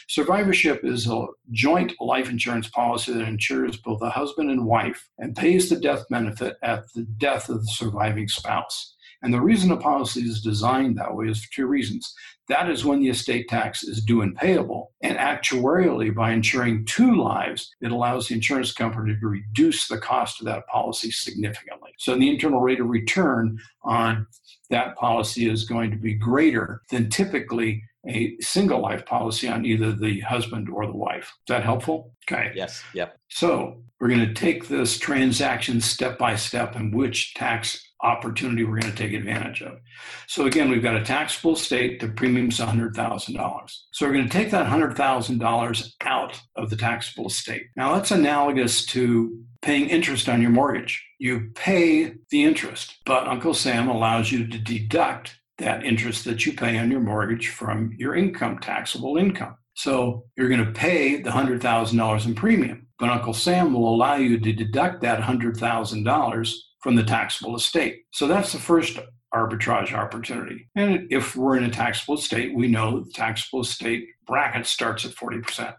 [0.10, 5.36] survivorship is a joint life insurance policy that insures both a husband and wife and
[5.36, 9.78] pays the death benefit at the death of the surviving spouse and the reason a
[9.78, 12.14] policy is designed that way is for two reasons
[12.52, 14.92] that is when the estate tax is due and payable.
[15.02, 20.42] And actuarially, by insuring two lives, it allows the insurance company to reduce the cost
[20.42, 21.92] of that policy significantly.
[21.98, 24.28] So the internal rate of return on
[24.70, 29.94] that policy is going to be greater than typically a single life policy on either
[29.94, 31.34] the husband or the wife.
[31.48, 32.12] Is that helpful?
[32.30, 32.52] Okay.
[32.54, 32.84] Yes.
[32.94, 33.18] Yep.
[33.30, 38.80] So we're going to take this transaction step by step and which tax opportunity we're
[38.80, 39.80] going to take advantage of.
[40.28, 42.00] So again, we've got a taxable estate.
[42.00, 43.72] The premium's $100,000.
[43.92, 47.64] So we're going to take that $100,000 out of the taxable estate.
[47.76, 51.04] Now that's analogous to paying interest on your mortgage.
[51.20, 56.54] You pay the interest, but Uncle Sam allows you to deduct that interest that you
[56.54, 59.56] pay on your mortgage from your income, taxable income.
[59.76, 64.40] So you're going to pay the $100,000 in premium, but Uncle Sam will allow you
[64.40, 68.04] to deduct that $100,000 from the taxable estate.
[68.12, 69.00] So that's the first
[69.34, 70.68] arbitrage opportunity.
[70.76, 75.12] And if we're in a taxable estate, we know the taxable estate bracket starts at
[75.12, 75.74] 40%.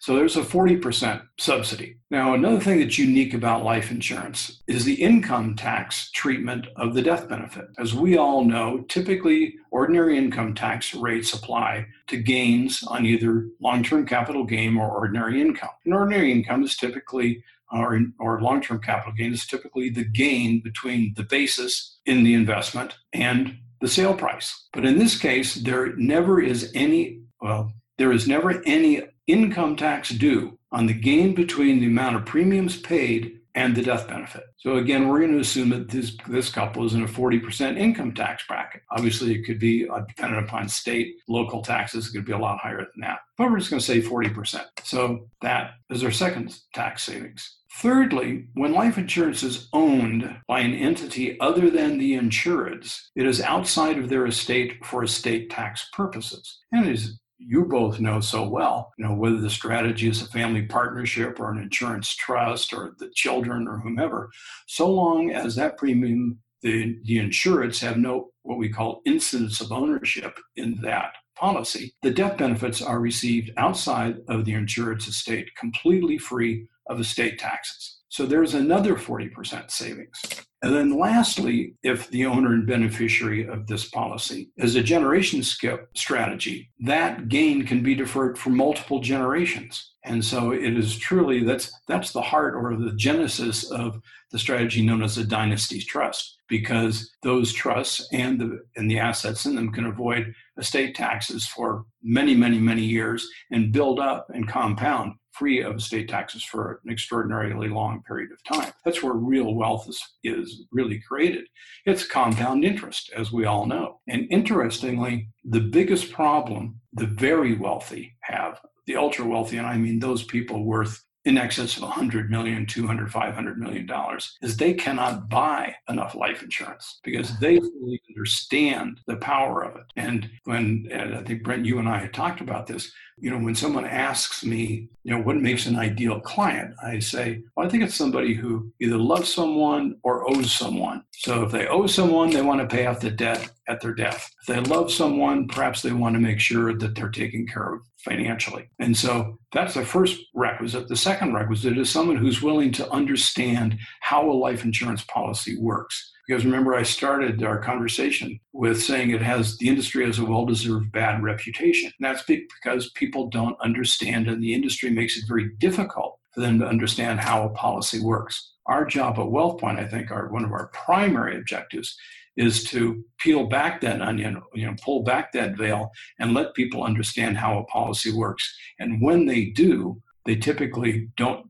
[0.00, 1.96] So there's a 40% subsidy.
[2.10, 7.02] Now, another thing that's unique about life insurance is the income tax treatment of the
[7.02, 7.66] death benefit.
[7.78, 13.82] As we all know, typically ordinary income tax rates apply to gains on either long
[13.82, 15.70] term capital gain or ordinary income.
[15.84, 20.60] And ordinary income is typically or, or long term capital gain is typically the gain
[20.60, 24.68] between the basis in the investment and the sale price.
[24.72, 30.10] But in this case, there never is any, well, there is never any income tax
[30.10, 34.44] due on the gain between the amount of premiums paid and the death benefit.
[34.58, 38.12] So again, we're going to assume that this this couple is in a 40% income
[38.12, 38.82] tax bracket.
[38.92, 42.06] Obviously, it could be uh, dependent upon state, local taxes.
[42.06, 43.20] It could be a lot higher than that.
[43.36, 44.62] But we're just going to say 40%.
[44.84, 47.56] So that is our second tax savings.
[47.78, 53.42] Thirdly, when life insurance is owned by an entity other than the insureds, it is
[53.42, 56.60] outside of their estate for estate tax purposes.
[56.72, 60.62] And as you both know so well, you know, whether the strategy is a family
[60.62, 64.30] partnership or an insurance trust or the children or whomever,
[64.66, 69.72] so long as that premium, the, the insureds have no what we call incidence of
[69.72, 76.16] ownership in that policy, the death benefits are received outside of the insured's estate completely
[76.16, 77.95] free of estate taxes.
[78.16, 80.18] So there's another 40% savings.
[80.62, 85.90] And then lastly, if the owner and beneficiary of this policy is a generation skip
[85.94, 89.92] strategy, that gain can be deferred for multiple generations.
[90.02, 94.00] And so it is truly that's that's the heart or the genesis of
[94.30, 99.44] the strategy known as a dynasty trust, because those trusts and the and the assets
[99.44, 104.48] in them can avoid estate taxes for many, many, many years and build up and
[104.48, 108.72] compound free of estate taxes for an extraordinarily long period of time.
[108.84, 111.46] That's where real wealth is, is really created.
[111.84, 114.00] It's compound interest, as we all know.
[114.08, 119.98] And interestingly, the biggest problem the very wealthy have, the ultra wealthy, and I mean
[119.98, 125.28] those people worth in excess of 100 million 200 500 million dollars is they cannot
[125.28, 129.82] buy enough life insurance because they fully understand the power of it.
[129.96, 133.38] And when and i think brent you and i had talked about this you know
[133.38, 137.68] when someone asks me you know what makes an ideal client i say well i
[137.68, 141.02] think it's somebody who either loves someone or owes someone.
[141.12, 144.30] So if they owe someone they want to pay off the debt at their death
[144.40, 147.80] if they love someone perhaps they want to make sure that they're taken care of
[147.98, 152.88] financially and so that's the first requisite the second requisite is someone who's willing to
[152.90, 159.10] understand how a life insurance policy works because remember, I started our conversation with saying
[159.10, 161.92] it has the industry has a well deserved bad reputation.
[161.98, 166.58] And that's because people don't understand, and the industry makes it very difficult for them
[166.58, 168.54] to understand how a policy works.
[168.66, 171.96] Our job at WealthPoint, I think, are one of our primary objectives
[172.36, 176.82] is to peel back that onion, you know, pull back that veil and let people
[176.82, 178.56] understand how a policy works.
[178.78, 181.46] And when they do, they typically don't,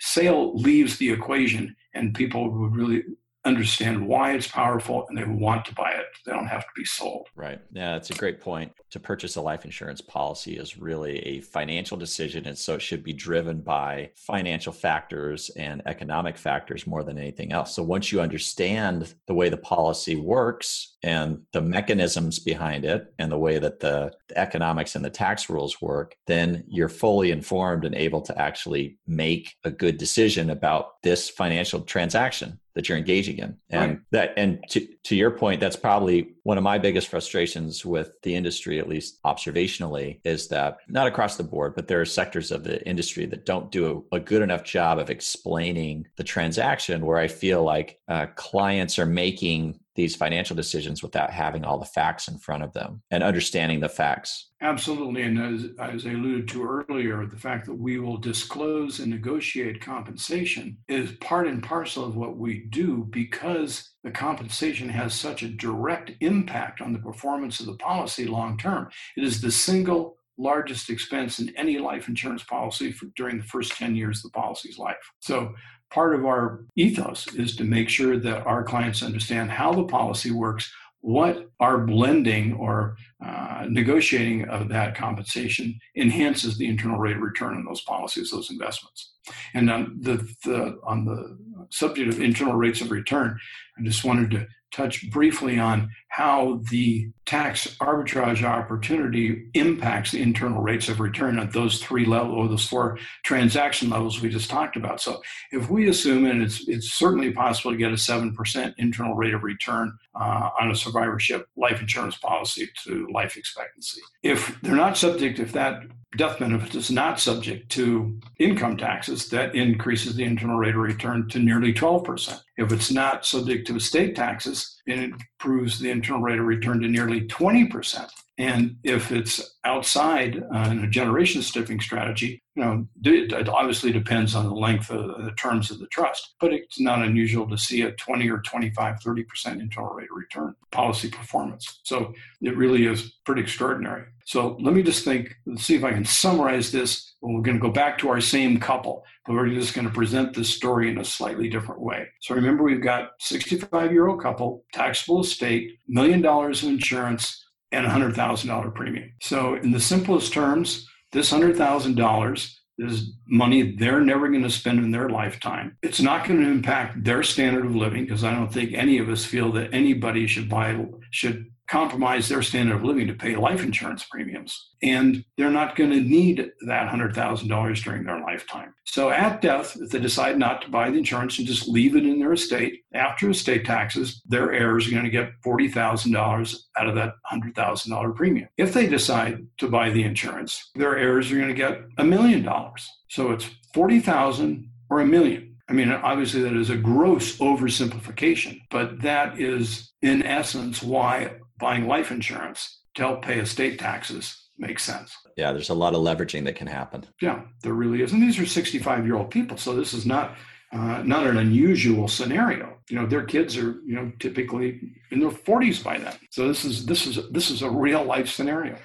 [0.00, 3.02] sale leaves the equation and people would really
[3.48, 6.06] understand why it's powerful and they want to buy it.
[6.24, 7.28] They don't have to be sold.
[7.34, 7.60] Right.
[7.72, 8.72] Yeah, that's a great point.
[8.90, 12.46] To purchase a life insurance policy is really a financial decision.
[12.46, 17.52] And so it should be driven by financial factors and economic factors more than anything
[17.52, 17.74] else.
[17.74, 23.30] So once you understand the way the policy works and the mechanisms behind it and
[23.30, 27.84] the way that the, the economics and the tax rules work, then you're fully informed
[27.84, 33.38] and able to actually make a good decision about this financial transaction that you're engaging
[33.38, 34.00] in and right.
[34.12, 38.34] that and to, to your point that's probably one of my biggest frustrations with the
[38.34, 42.64] industry at least observationally is that not across the board but there are sectors of
[42.64, 47.18] the industry that don't do a, a good enough job of explaining the transaction where
[47.18, 52.28] i feel like uh, clients are making these financial decisions without having all the facts
[52.28, 54.50] in front of them and understanding the facts.
[54.62, 55.22] Absolutely.
[55.22, 59.80] And as, as I alluded to earlier, the fact that we will disclose and negotiate
[59.80, 65.48] compensation is part and parcel of what we do because the compensation has such a
[65.48, 68.88] direct impact on the performance of the policy long term.
[69.16, 73.72] It is the single largest expense in any life insurance policy for, during the first
[73.72, 74.96] 10 years of the policy's life.
[75.18, 75.54] So
[75.90, 80.30] part of our ethos is to make sure that our clients understand how the policy
[80.30, 80.70] works,
[81.00, 87.54] what our blending or uh, negotiating of that compensation enhances the internal rate of return
[87.54, 89.12] on those policies, those investments.
[89.54, 91.38] And on the, the, on the
[91.70, 93.38] subject of internal rates of return,
[93.78, 100.62] I just wanted to touch briefly on how the tax arbitrage opportunity impacts the internal
[100.62, 104.76] rates of return at those three levels or those four transaction levels we just talked
[104.76, 105.00] about.
[105.00, 105.20] So
[105.52, 109.34] if we assume, and it's it's certainly possible to get a seven percent internal rate
[109.34, 114.96] of return uh, on a survivorship life insurance policy to life expectancy, if they're not
[114.96, 115.82] subject, if that
[116.16, 121.28] death benefit is not subject to income taxes, that increases the internal rate of return
[121.28, 122.40] to nearly 12%.
[122.56, 126.88] If it's not subject to estate taxes, it improves the internal rate of return to
[126.88, 128.08] nearly 20%.
[128.38, 134.36] And if it's outside uh, in a generation skipping strategy, you know, it obviously depends
[134.36, 137.82] on the length of the terms of the trust, but it's not unusual to see
[137.82, 141.80] a 20 or 25, 30% internal rate of return policy performance.
[141.82, 144.04] So it really is pretty extraordinary.
[144.24, 147.14] So let me just think, let's see if I can summarize this.
[147.20, 150.34] We're going to go back to our same couple, but we're just going to present
[150.34, 152.06] this story in a slightly different way.
[152.20, 157.86] So remember, we've got 65 year old couple, taxable estate, million dollars of insurance, and
[157.86, 159.10] a $100,000 premium.
[159.20, 164.90] So, in the simplest terms, this $100,000 is money they're never going to spend in
[164.90, 165.76] their lifetime.
[165.82, 169.08] It's not going to impact their standard of living because I don't think any of
[169.08, 170.78] us feel that anybody should buy
[171.10, 174.70] should compromise their standard of living to pay life insurance premiums.
[174.82, 178.74] And they're not going to need that $100,000 during their lifetime.
[178.84, 182.06] So at death, if they decide not to buy the insurance and just leave it
[182.06, 186.94] in their estate, after estate taxes, their heirs are going to get $40,000 out of
[186.94, 188.48] that $100,000 premium.
[188.56, 192.42] If they decide to buy the insurance, their heirs are going to get a million
[192.42, 192.88] dollars.
[193.10, 195.56] So it's 40,000 or a million.
[195.68, 201.86] I mean, obviously, that is a gross oversimplification, but that is, in essence, why buying
[201.86, 205.16] life insurance to help pay estate taxes makes sense.
[205.36, 207.06] Yeah, there's a lot of leveraging that can happen.
[207.20, 208.12] Yeah, there really is.
[208.12, 209.56] And these are 65 year old people.
[209.56, 210.36] So this is not.
[210.70, 212.76] Uh, not an unusual scenario.
[212.90, 214.78] You know, their kids are, you know, typically
[215.10, 216.14] in their 40s by then.
[216.28, 218.76] So this is this is this is a real life scenario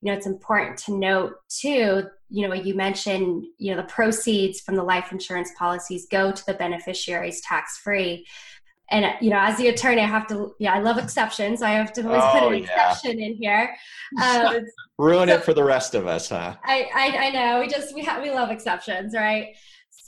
[0.00, 4.60] you know it's important to note too you know you mentioned you know the proceeds
[4.60, 8.26] from the life insurance policies go to the beneficiaries tax free
[8.90, 11.62] and you know as the attorney i have to yeah i love exceptions.
[11.62, 12.64] I have to always oh, put an yeah.
[12.64, 13.74] exception in here.
[14.20, 14.66] Um,
[14.98, 16.56] ruin so, it for the rest of us huh?
[16.64, 17.60] I, I i know.
[17.60, 19.54] We just we have we love exceptions right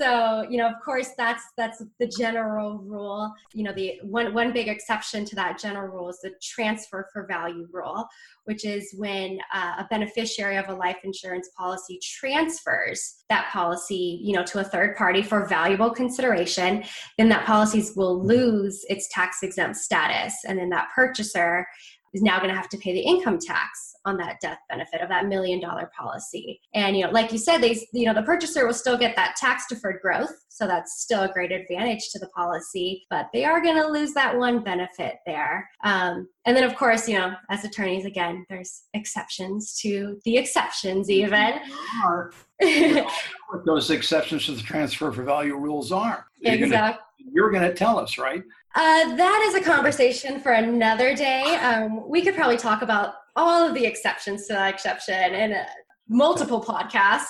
[0.02, 3.32] so you know of course that's that's the general rule.
[3.54, 7.26] You know the one one big exception to that general rule is the transfer for
[7.26, 8.06] value rule
[8.44, 14.34] which is when uh, a beneficiary of a life insurance policy transfers that policy you
[14.34, 16.82] know to a third party for valuable consideration
[17.18, 20.34] then that policy will lose its tax exempt status.
[20.46, 21.66] And then that purchaser
[22.14, 25.08] is now going to have to pay the income tax on that death benefit of
[25.08, 26.60] that million dollar policy.
[26.74, 29.36] And you know, like you said, they you know the purchaser will still get that
[29.36, 33.04] tax deferred growth, so that's still a great advantage to the policy.
[33.10, 35.68] But they are going to lose that one benefit there.
[35.84, 41.08] Um, and then, of course, you know, as attorneys, again, there's exceptions to the exceptions,
[41.08, 41.60] even.
[42.02, 42.34] what
[43.66, 46.26] those exceptions to the transfer for value rules are.
[46.42, 47.02] Exactly.
[47.32, 48.42] You're going to tell us, right?
[48.74, 51.42] Uh, that is a conversation for another day.
[51.56, 55.64] Um, we could probably talk about all of the exceptions to that exception and uh,
[56.08, 57.28] multiple podcasts.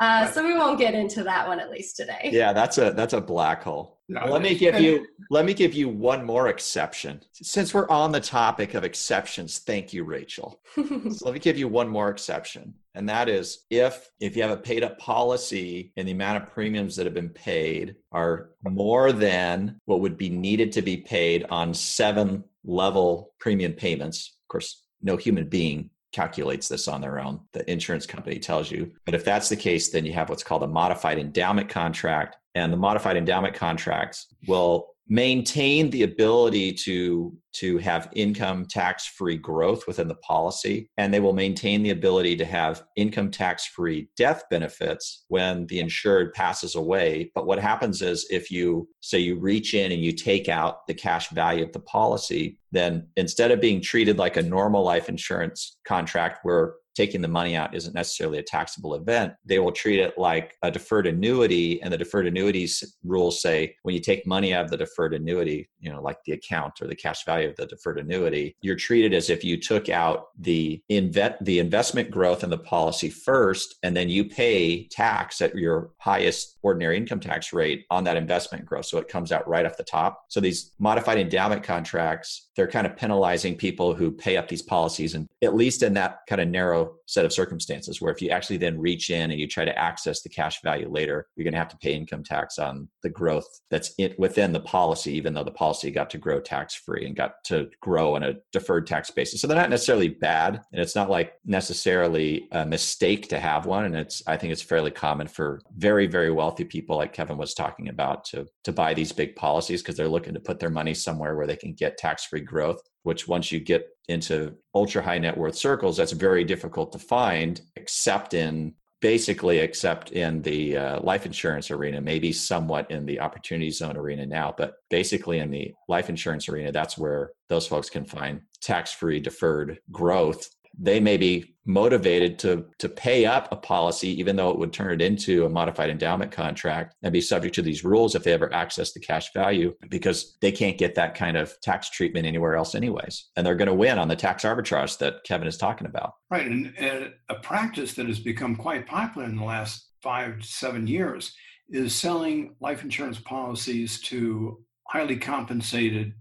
[0.00, 0.26] Uh.
[0.30, 2.30] So we won't get into that one at least today.
[2.32, 3.94] Yeah, that's a that's a black hole.
[4.06, 7.22] No, let me give you let me give you one more exception.
[7.32, 10.60] Since we're on the topic of exceptions, thank you, Rachel.
[10.74, 12.74] so let me give you one more exception.
[12.94, 16.52] And that is if if you have a paid up policy and the amount of
[16.52, 21.46] premiums that have been paid are more than what would be needed to be paid
[21.48, 24.36] on seven level premium payments.
[24.42, 27.40] Of course, no human being calculates this on their own.
[27.52, 28.92] The insurance company tells you.
[29.04, 32.36] But if that's the case, then you have what's called a modified endowment contract.
[32.54, 39.36] And the modified endowment contracts will maintain the ability to to have income tax free
[39.36, 44.08] growth within the policy and they will maintain the ability to have income tax free
[44.16, 47.30] death benefits when the insured passes away.
[47.34, 50.94] But what happens is if you say you reach in and you take out the
[50.94, 55.78] cash value of the policy then instead of being treated like a normal life insurance
[55.86, 60.16] contract where taking the money out isn't necessarily a taxable event, they will treat it
[60.18, 61.80] like a deferred annuity.
[61.82, 65.68] And the deferred annuities rules say when you take money out of the deferred annuity,
[65.80, 69.14] you know, like the account or the cash value of the deferred annuity, you're treated
[69.14, 73.96] as if you took out the invest the investment growth in the policy first, and
[73.96, 78.86] then you pay tax at your highest ordinary income tax rate on that investment growth.
[78.86, 80.24] So it comes out right off the top.
[80.28, 85.14] So these modified endowment contracts, they're kind of penalizing people who pay up these policies
[85.14, 88.56] and at least in that kind of narrow set of circumstances where if you actually
[88.56, 91.58] then reach in and you try to access the cash value later, you're going to
[91.58, 95.44] have to pay income tax on the growth that's in, within the policy, even though
[95.44, 99.10] the policy got to grow tax free and got to grow on a deferred tax
[99.10, 99.40] basis.
[99.40, 103.84] So they're not necessarily bad, and it's not like necessarily a mistake to have one.
[103.84, 107.54] And it's I think it's fairly common for very very wealthy people like Kevin was
[107.54, 110.94] talking about to to buy these big policies because they're looking to put their money
[110.94, 115.18] somewhere where they can get tax free growth which once you get into ultra high
[115.18, 121.00] net worth circles, that's very difficult to find, except in basically except in the uh,
[121.02, 125.74] life insurance arena, maybe somewhat in the opportunity zone arena now, but basically in the
[125.88, 130.48] life insurance arena, that's where those folks can find tax free deferred growth
[130.78, 134.92] they may be motivated to to pay up a policy even though it would turn
[134.92, 138.52] it into a modified endowment contract and be subject to these rules if they ever
[138.52, 142.74] access the cash value because they can't get that kind of tax treatment anywhere else
[142.74, 143.30] anyways.
[143.36, 146.14] And they're going to win on the tax arbitrage that kevin is talking about.
[146.30, 150.46] Right and, and a practice that has become quite popular in the last five to
[150.46, 151.34] seven years
[151.70, 156.12] is selling life insurance policies to highly compensated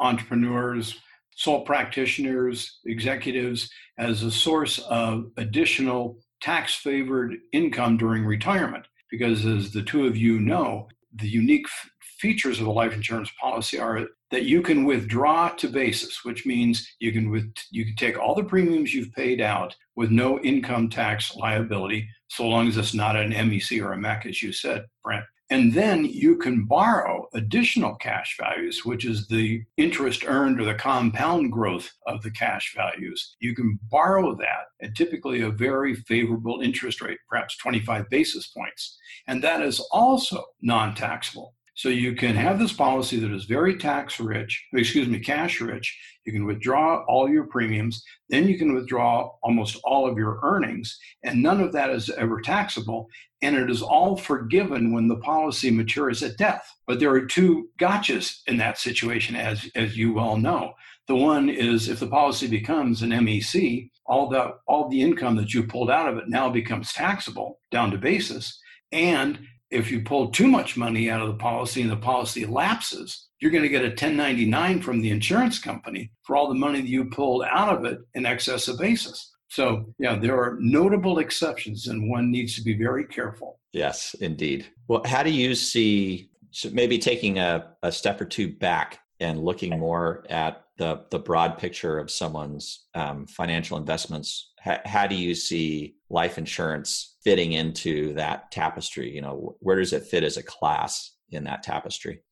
[0.00, 0.98] entrepreneurs
[1.38, 8.84] sole practitioners, executives as a source of additional tax favored income during retirement.
[9.08, 13.30] Because as the two of you know, the unique f- features of a life insurance
[13.40, 17.94] policy are that you can withdraw to basis, which means you can with, you can
[17.94, 22.76] take all the premiums you've paid out with no income tax liability, so long as
[22.76, 25.24] it's not an MEC or a MEC, as you said, Brent.
[25.50, 30.74] And then you can borrow additional cash values, which is the interest earned or the
[30.74, 33.36] compound growth of the cash values.
[33.40, 38.98] You can borrow that at typically a very favorable interest rate, perhaps 25 basis points.
[39.26, 41.54] And that is also non taxable.
[41.78, 45.96] So you can have this policy that is very tax rich, excuse me, cash rich.
[46.24, 50.98] You can withdraw all your premiums, then you can withdraw almost all of your earnings,
[51.22, 53.06] and none of that is ever taxable.
[53.42, 56.68] And it is all forgiven when the policy matures at death.
[56.88, 60.72] But there are two gotchas in that situation, as, as you well know.
[61.06, 65.54] The one is if the policy becomes an MEC, all the all the income that
[65.54, 68.58] you pulled out of it now becomes taxable down to basis.
[68.90, 69.38] And
[69.70, 73.50] if you pull too much money out of the policy and the policy lapses, you're
[73.50, 77.04] going to get a 1099 from the insurance company for all the money that you
[77.04, 79.32] pulled out of it in excess of basis.
[79.48, 83.58] So, yeah, there are notable exceptions, and one needs to be very careful.
[83.72, 84.66] Yes, indeed.
[84.88, 86.30] Well, how do you see
[86.72, 91.58] maybe taking a, a step or two back and looking more at the, the broad
[91.58, 94.52] picture of someone's um, financial investments?
[94.58, 99.14] How, how do you see life insurance fitting into that tapestry?
[99.14, 102.22] You know, where does it fit as a class in that tapestry?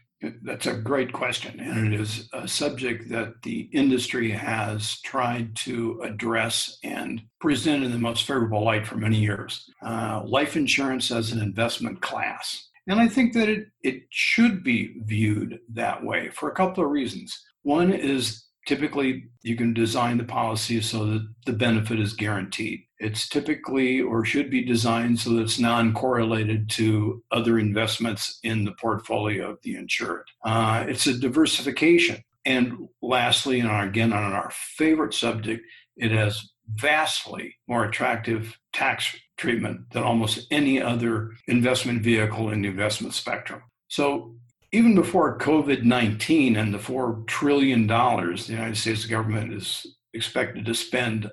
[0.43, 1.61] That's a great question.
[1.61, 7.93] And it is a subject that the industry has tried to address and present in
[7.93, 9.69] the most favorable light for many years.
[9.85, 12.67] Uh, life insurance as an investment class.
[12.89, 16.91] And I think that it, it should be viewed that way for a couple of
[16.91, 17.39] reasons.
[17.63, 22.81] One is typically you can design the policy so that the benefit is guaranteed.
[22.99, 28.65] It's typically or should be designed so that it's non correlated to other investments in
[28.65, 30.27] the portfolio of the insured.
[30.45, 32.23] Uh, it's a diversification.
[32.45, 35.63] And lastly, and again, on our favorite subject,
[35.97, 42.69] it has vastly more attractive tax treatment than almost any other investment vehicle in the
[42.69, 43.63] investment spectrum.
[43.89, 44.35] So
[44.73, 50.75] even before COVID 19 and the $4 trillion the United States government is expected to
[50.75, 51.31] spend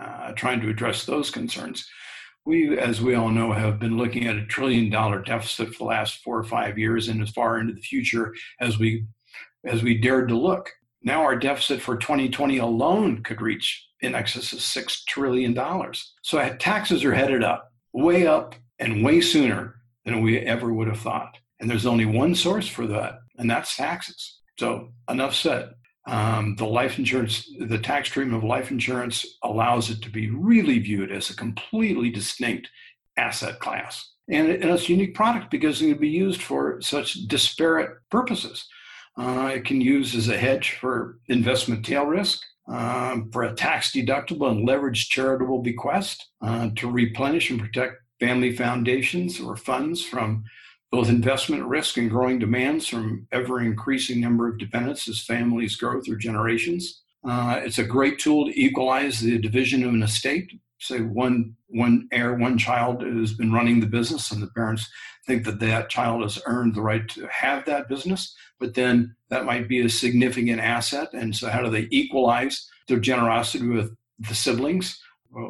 [0.00, 1.88] uh, trying to address those concerns,
[2.46, 5.84] we, as we all know, have been looking at a trillion dollar deficit for the
[5.84, 9.06] last four or five years and as far into the future as we
[9.64, 10.70] as we dared to look.
[11.02, 16.14] Now our deficit for 2020 alone could reach in excess of six trillion dollars.
[16.22, 21.00] So taxes are headed up, way up, and way sooner than we ever would have
[21.00, 21.38] thought.
[21.60, 24.38] And there's only one source for that, and that's taxes.
[24.58, 25.70] So, enough said.
[26.06, 30.78] Um, the life insurance, the tax treatment of life insurance allows it to be really
[30.78, 32.68] viewed as a completely distinct
[33.16, 34.10] asset class.
[34.28, 37.90] And, it, and it's a unique product because it can be used for such disparate
[38.10, 38.66] purposes.
[39.18, 43.92] Uh, it can use as a hedge for investment tail risk, um, for a tax
[43.92, 50.44] deductible and leveraged charitable bequest, uh, to replenish and protect family foundations or funds from
[50.90, 56.00] both investment risk and growing demands from ever increasing number of dependents as families grow
[56.00, 57.02] through generations.
[57.24, 60.52] Uh, it's a great tool to equalize the division of an estate.
[60.78, 64.88] Say one one heir, one child has been running the business, and the parents
[65.26, 68.34] think that that child has earned the right to have that business.
[68.58, 72.98] But then that might be a significant asset, and so how do they equalize their
[72.98, 75.00] generosity with the siblings?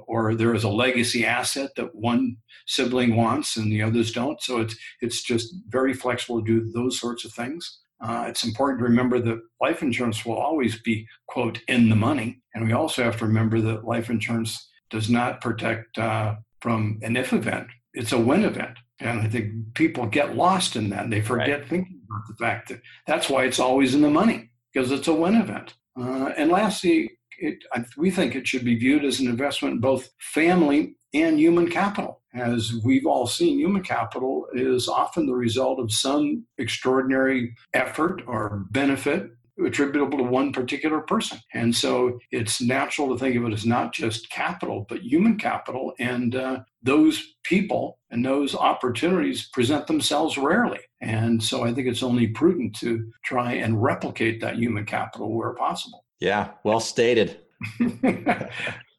[0.06, 4.40] Or there is a legacy asset that one sibling wants and the others don't.
[4.42, 7.80] So it's it's just very flexible to do those sorts of things.
[8.02, 12.40] Uh, it's important to remember that life insurance will always be quote in the money,
[12.54, 17.16] and we also have to remember that life insurance does not protect uh, from an
[17.16, 18.78] if event; it's a when event.
[19.00, 21.04] And I think people get lost in that.
[21.04, 21.68] and They forget right.
[21.68, 25.14] thinking about the fact that that's why it's always in the money because it's a
[25.14, 25.74] when event.
[25.98, 27.10] Uh, and lastly,
[27.40, 27.64] it,
[27.96, 32.20] we think it should be viewed as an investment in both family and human capital.
[32.34, 38.66] As we've all seen, human capital is often the result of some extraordinary effort or
[38.70, 39.30] benefit
[39.66, 41.38] attributable to one particular person.
[41.52, 45.92] And so it's natural to think of it as not just capital, but human capital.
[45.98, 50.80] And uh, those people and those opportunities present themselves rarely.
[51.00, 55.54] And so I think it's only prudent to try and replicate that human capital where
[55.54, 56.04] possible.
[56.20, 57.40] Yeah, well stated.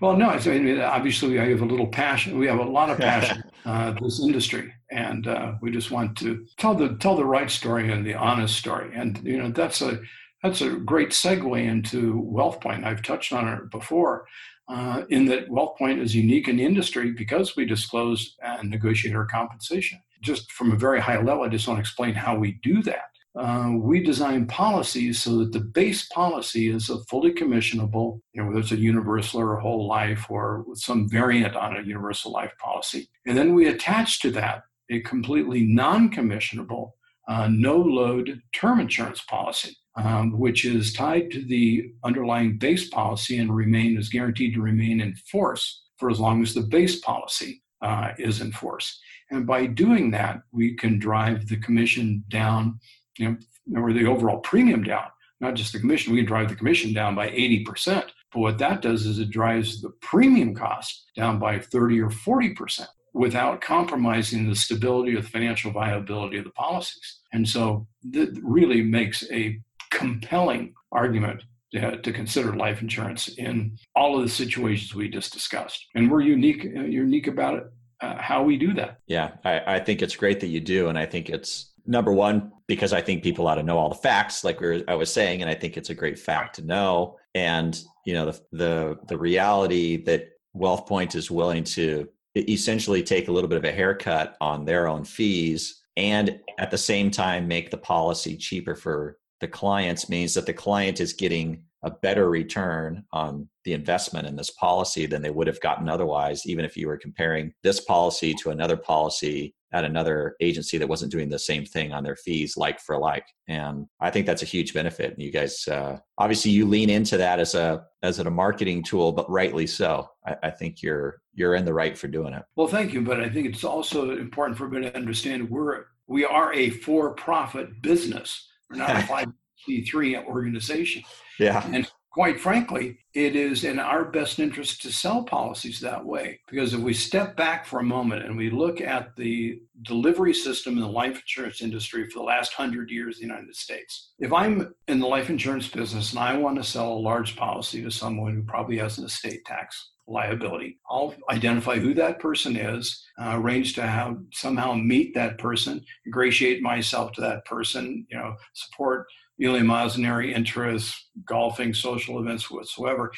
[0.01, 2.37] well, no, I mean, obviously, I have a little passion.
[2.37, 6.45] We have a lot of passion uh, this industry, and uh, we just want to
[6.57, 8.91] tell the tell the right story and the honest story.
[8.93, 9.99] And you know, that's a
[10.43, 12.83] that's a great segue into WealthPoint.
[12.83, 14.25] I've touched on it before,
[14.67, 19.25] uh, in that WealthPoint is unique in the industry because we disclose and negotiate our
[19.25, 20.01] compensation.
[20.21, 23.10] Just from a very high level, I just want to explain how we do that
[23.35, 28.47] uh, we design policies so that the base policy is a fully commissionable, you know,
[28.47, 32.51] whether it's a universal or a whole life or some variant on a universal life
[32.57, 33.07] policy.
[33.25, 36.91] And then we attach to that a completely non commissionable,
[37.29, 39.77] uh, no load term insurance policy.
[39.97, 45.01] Um, which is tied to the underlying base policy and remain is guaranteed to remain
[45.01, 48.99] in force for as long as the base policy uh, is in force.
[49.31, 52.79] And by doing that, we can drive the commission down,
[53.17, 53.37] you
[53.67, 55.05] know, or the overall premium down,
[55.39, 56.13] not just the commission.
[56.13, 58.09] We can drive the commission down by 80%.
[58.33, 62.87] But what that does is it drives the premium cost down by 30 or 40%
[63.13, 67.19] without compromising the stability or the financial viability of the policies.
[67.33, 69.59] And so that really makes a
[69.89, 71.43] compelling argument
[71.73, 75.85] to, to, consider life insurance in all of the situations we just discussed.
[75.95, 77.63] And we're unique, uh, unique about it,
[78.01, 78.99] uh, how we do that.
[79.07, 80.89] Yeah, I, I think it's great that you do.
[80.89, 83.95] And I think it's number one, because I think people ought to know all the
[83.95, 87.17] facts, like we I was saying, and I think it's a great fact to know.
[87.35, 93.31] And, you know, the, the, the reality that WealthPoint is willing to essentially take a
[93.31, 97.69] little bit of a haircut on their own fees and at the same time make
[97.69, 103.03] the policy cheaper for the clients means that the client is getting a better return
[103.11, 106.87] on the investment in this policy than they would have gotten otherwise, even if you
[106.87, 111.65] were comparing this policy to another policy at another agency that wasn't doing the same
[111.65, 113.25] thing on their fees like for like.
[113.47, 115.13] And i think that's a huge benefit.
[115.13, 119.11] And you guys uh, obviously you lean into that as a as a marketing tool
[119.11, 120.09] but rightly so.
[120.25, 122.43] I, I, think you're you're in the right for doing it.
[122.55, 126.25] Well thank you but i think it's also important for everybody to understand we're we
[126.25, 128.49] are a for-profit business.
[128.69, 129.27] We're not a
[129.69, 131.03] 5c3 organization.
[131.39, 131.65] Yeah.
[131.71, 136.39] And quite frankly, it is in our best interest to sell policies that way.
[136.49, 140.73] Because if we step back for a moment and we look at the delivery system
[140.73, 144.33] in the life insurance industry for the last hundred years in the United States, if
[144.33, 147.91] I'm in the life insurance business and I want to sell a large policy to
[147.91, 150.77] someone who probably has an estate tax liability.
[150.89, 157.13] I'll identify who that person is, uh, arrange to somehow meet that person, ingratiate myself
[157.13, 159.07] to that person, you know, support
[159.39, 163.11] eleemosynary interests, golfing, social events whatsoever,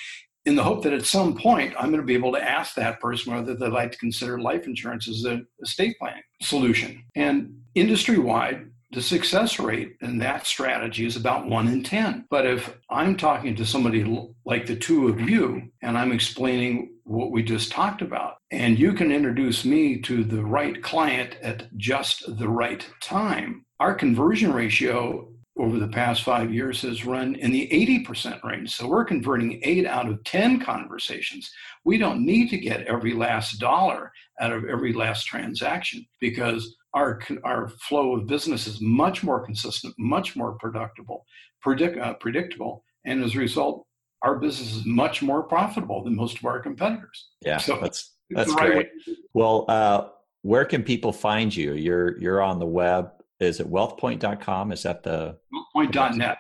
[0.45, 2.99] in the hope that at some point I'm going to be able to ask that
[2.99, 7.03] person whether they'd like to consider life insurance as an estate planning solution.
[7.16, 12.26] And industry wide, the success rate in that strategy is about one in 10.
[12.30, 14.03] But if I'm talking to somebody
[14.45, 18.93] like the two of you and I'm explaining what we just talked about, and you
[18.93, 25.33] can introduce me to the right client at just the right time, our conversion ratio
[25.58, 27.68] over the past five years has run in the
[28.08, 28.76] 80% range.
[28.76, 31.51] So we're converting eight out of 10 conversations.
[31.84, 37.20] We don't need to get every last dollar out of every last transaction because our,
[37.43, 41.26] our flow of business is much more consistent, much more predictable,
[41.62, 42.84] predict, uh, predictable.
[43.06, 43.86] And as a result,
[44.24, 47.28] our business is much more profitable than most of our competitors.
[47.41, 48.89] Yeah, so that's, that's right great.
[49.34, 50.08] Well, uh,
[50.41, 51.74] where can people find you?
[51.74, 53.12] You're, you're on the web
[53.44, 54.72] is it wealthpoint.com?
[54.72, 55.38] Is that the
[55.76, 56.38] wealthpoint.net?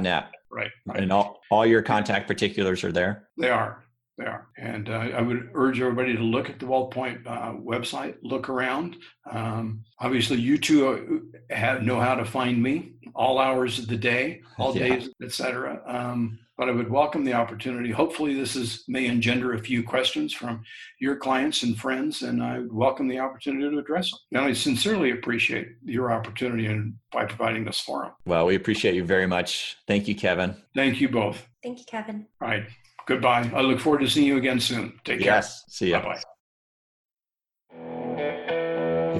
[0.00, 0.30] .net.
[0.50, 1.00] Right, right.
[1.00, 3.28] And all, all your contact particulars are there?
[3.36, 3.84] They are.
[4.16, 4.46] They are.
[4.56, 8.96] And uh, I would urge everybody to look at the WealthPoint uh, website, look around.
[9.30, 14.42] Um, obviously, you two have, know how to find me all hours of the day,
[14.56, 14.88] all yeah.
[14.88, 15.82] days, etc.
[15.84, 17.90] Um, but I would welcome the opportunity.
[17.90, 20.62] Hopefully, this is may engender a few questions from
[21.00, 24.20] your clients and friends, and I would welcome the opportunity to address them.
[24.32, 28.12] And I sincerely appreciate your opportunity and by providing this forum.
[28.24, 29.76] Well, we appreciate you very much.
[29.86, 30.56] Thank you, Kevin.
[30.74, 31.46] Thank you both.
[31.62, 32.26] Thank you, Kevin.
[32.40, 32.66] All right.
[33.06, 33.50] Goodbye.
[33.54, 34.98] I look forward to seeing you again soon.
[35.04, 35.34] Take care.
[35.34, 35.64] Yes.
[35.68, 35.94] See you.
[35.94, 36.22] Bye bye.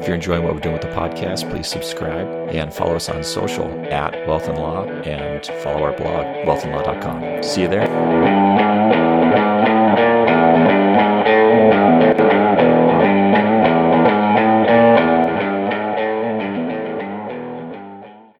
[0.05, 3.25] If you're enjoying what we're doing with the podcast, please subscribe and follow us on
[3.25, 7.43] social at Wealth and Law and follow our blog, wealthandlaw.com.
[7.43, 7.89] See you there.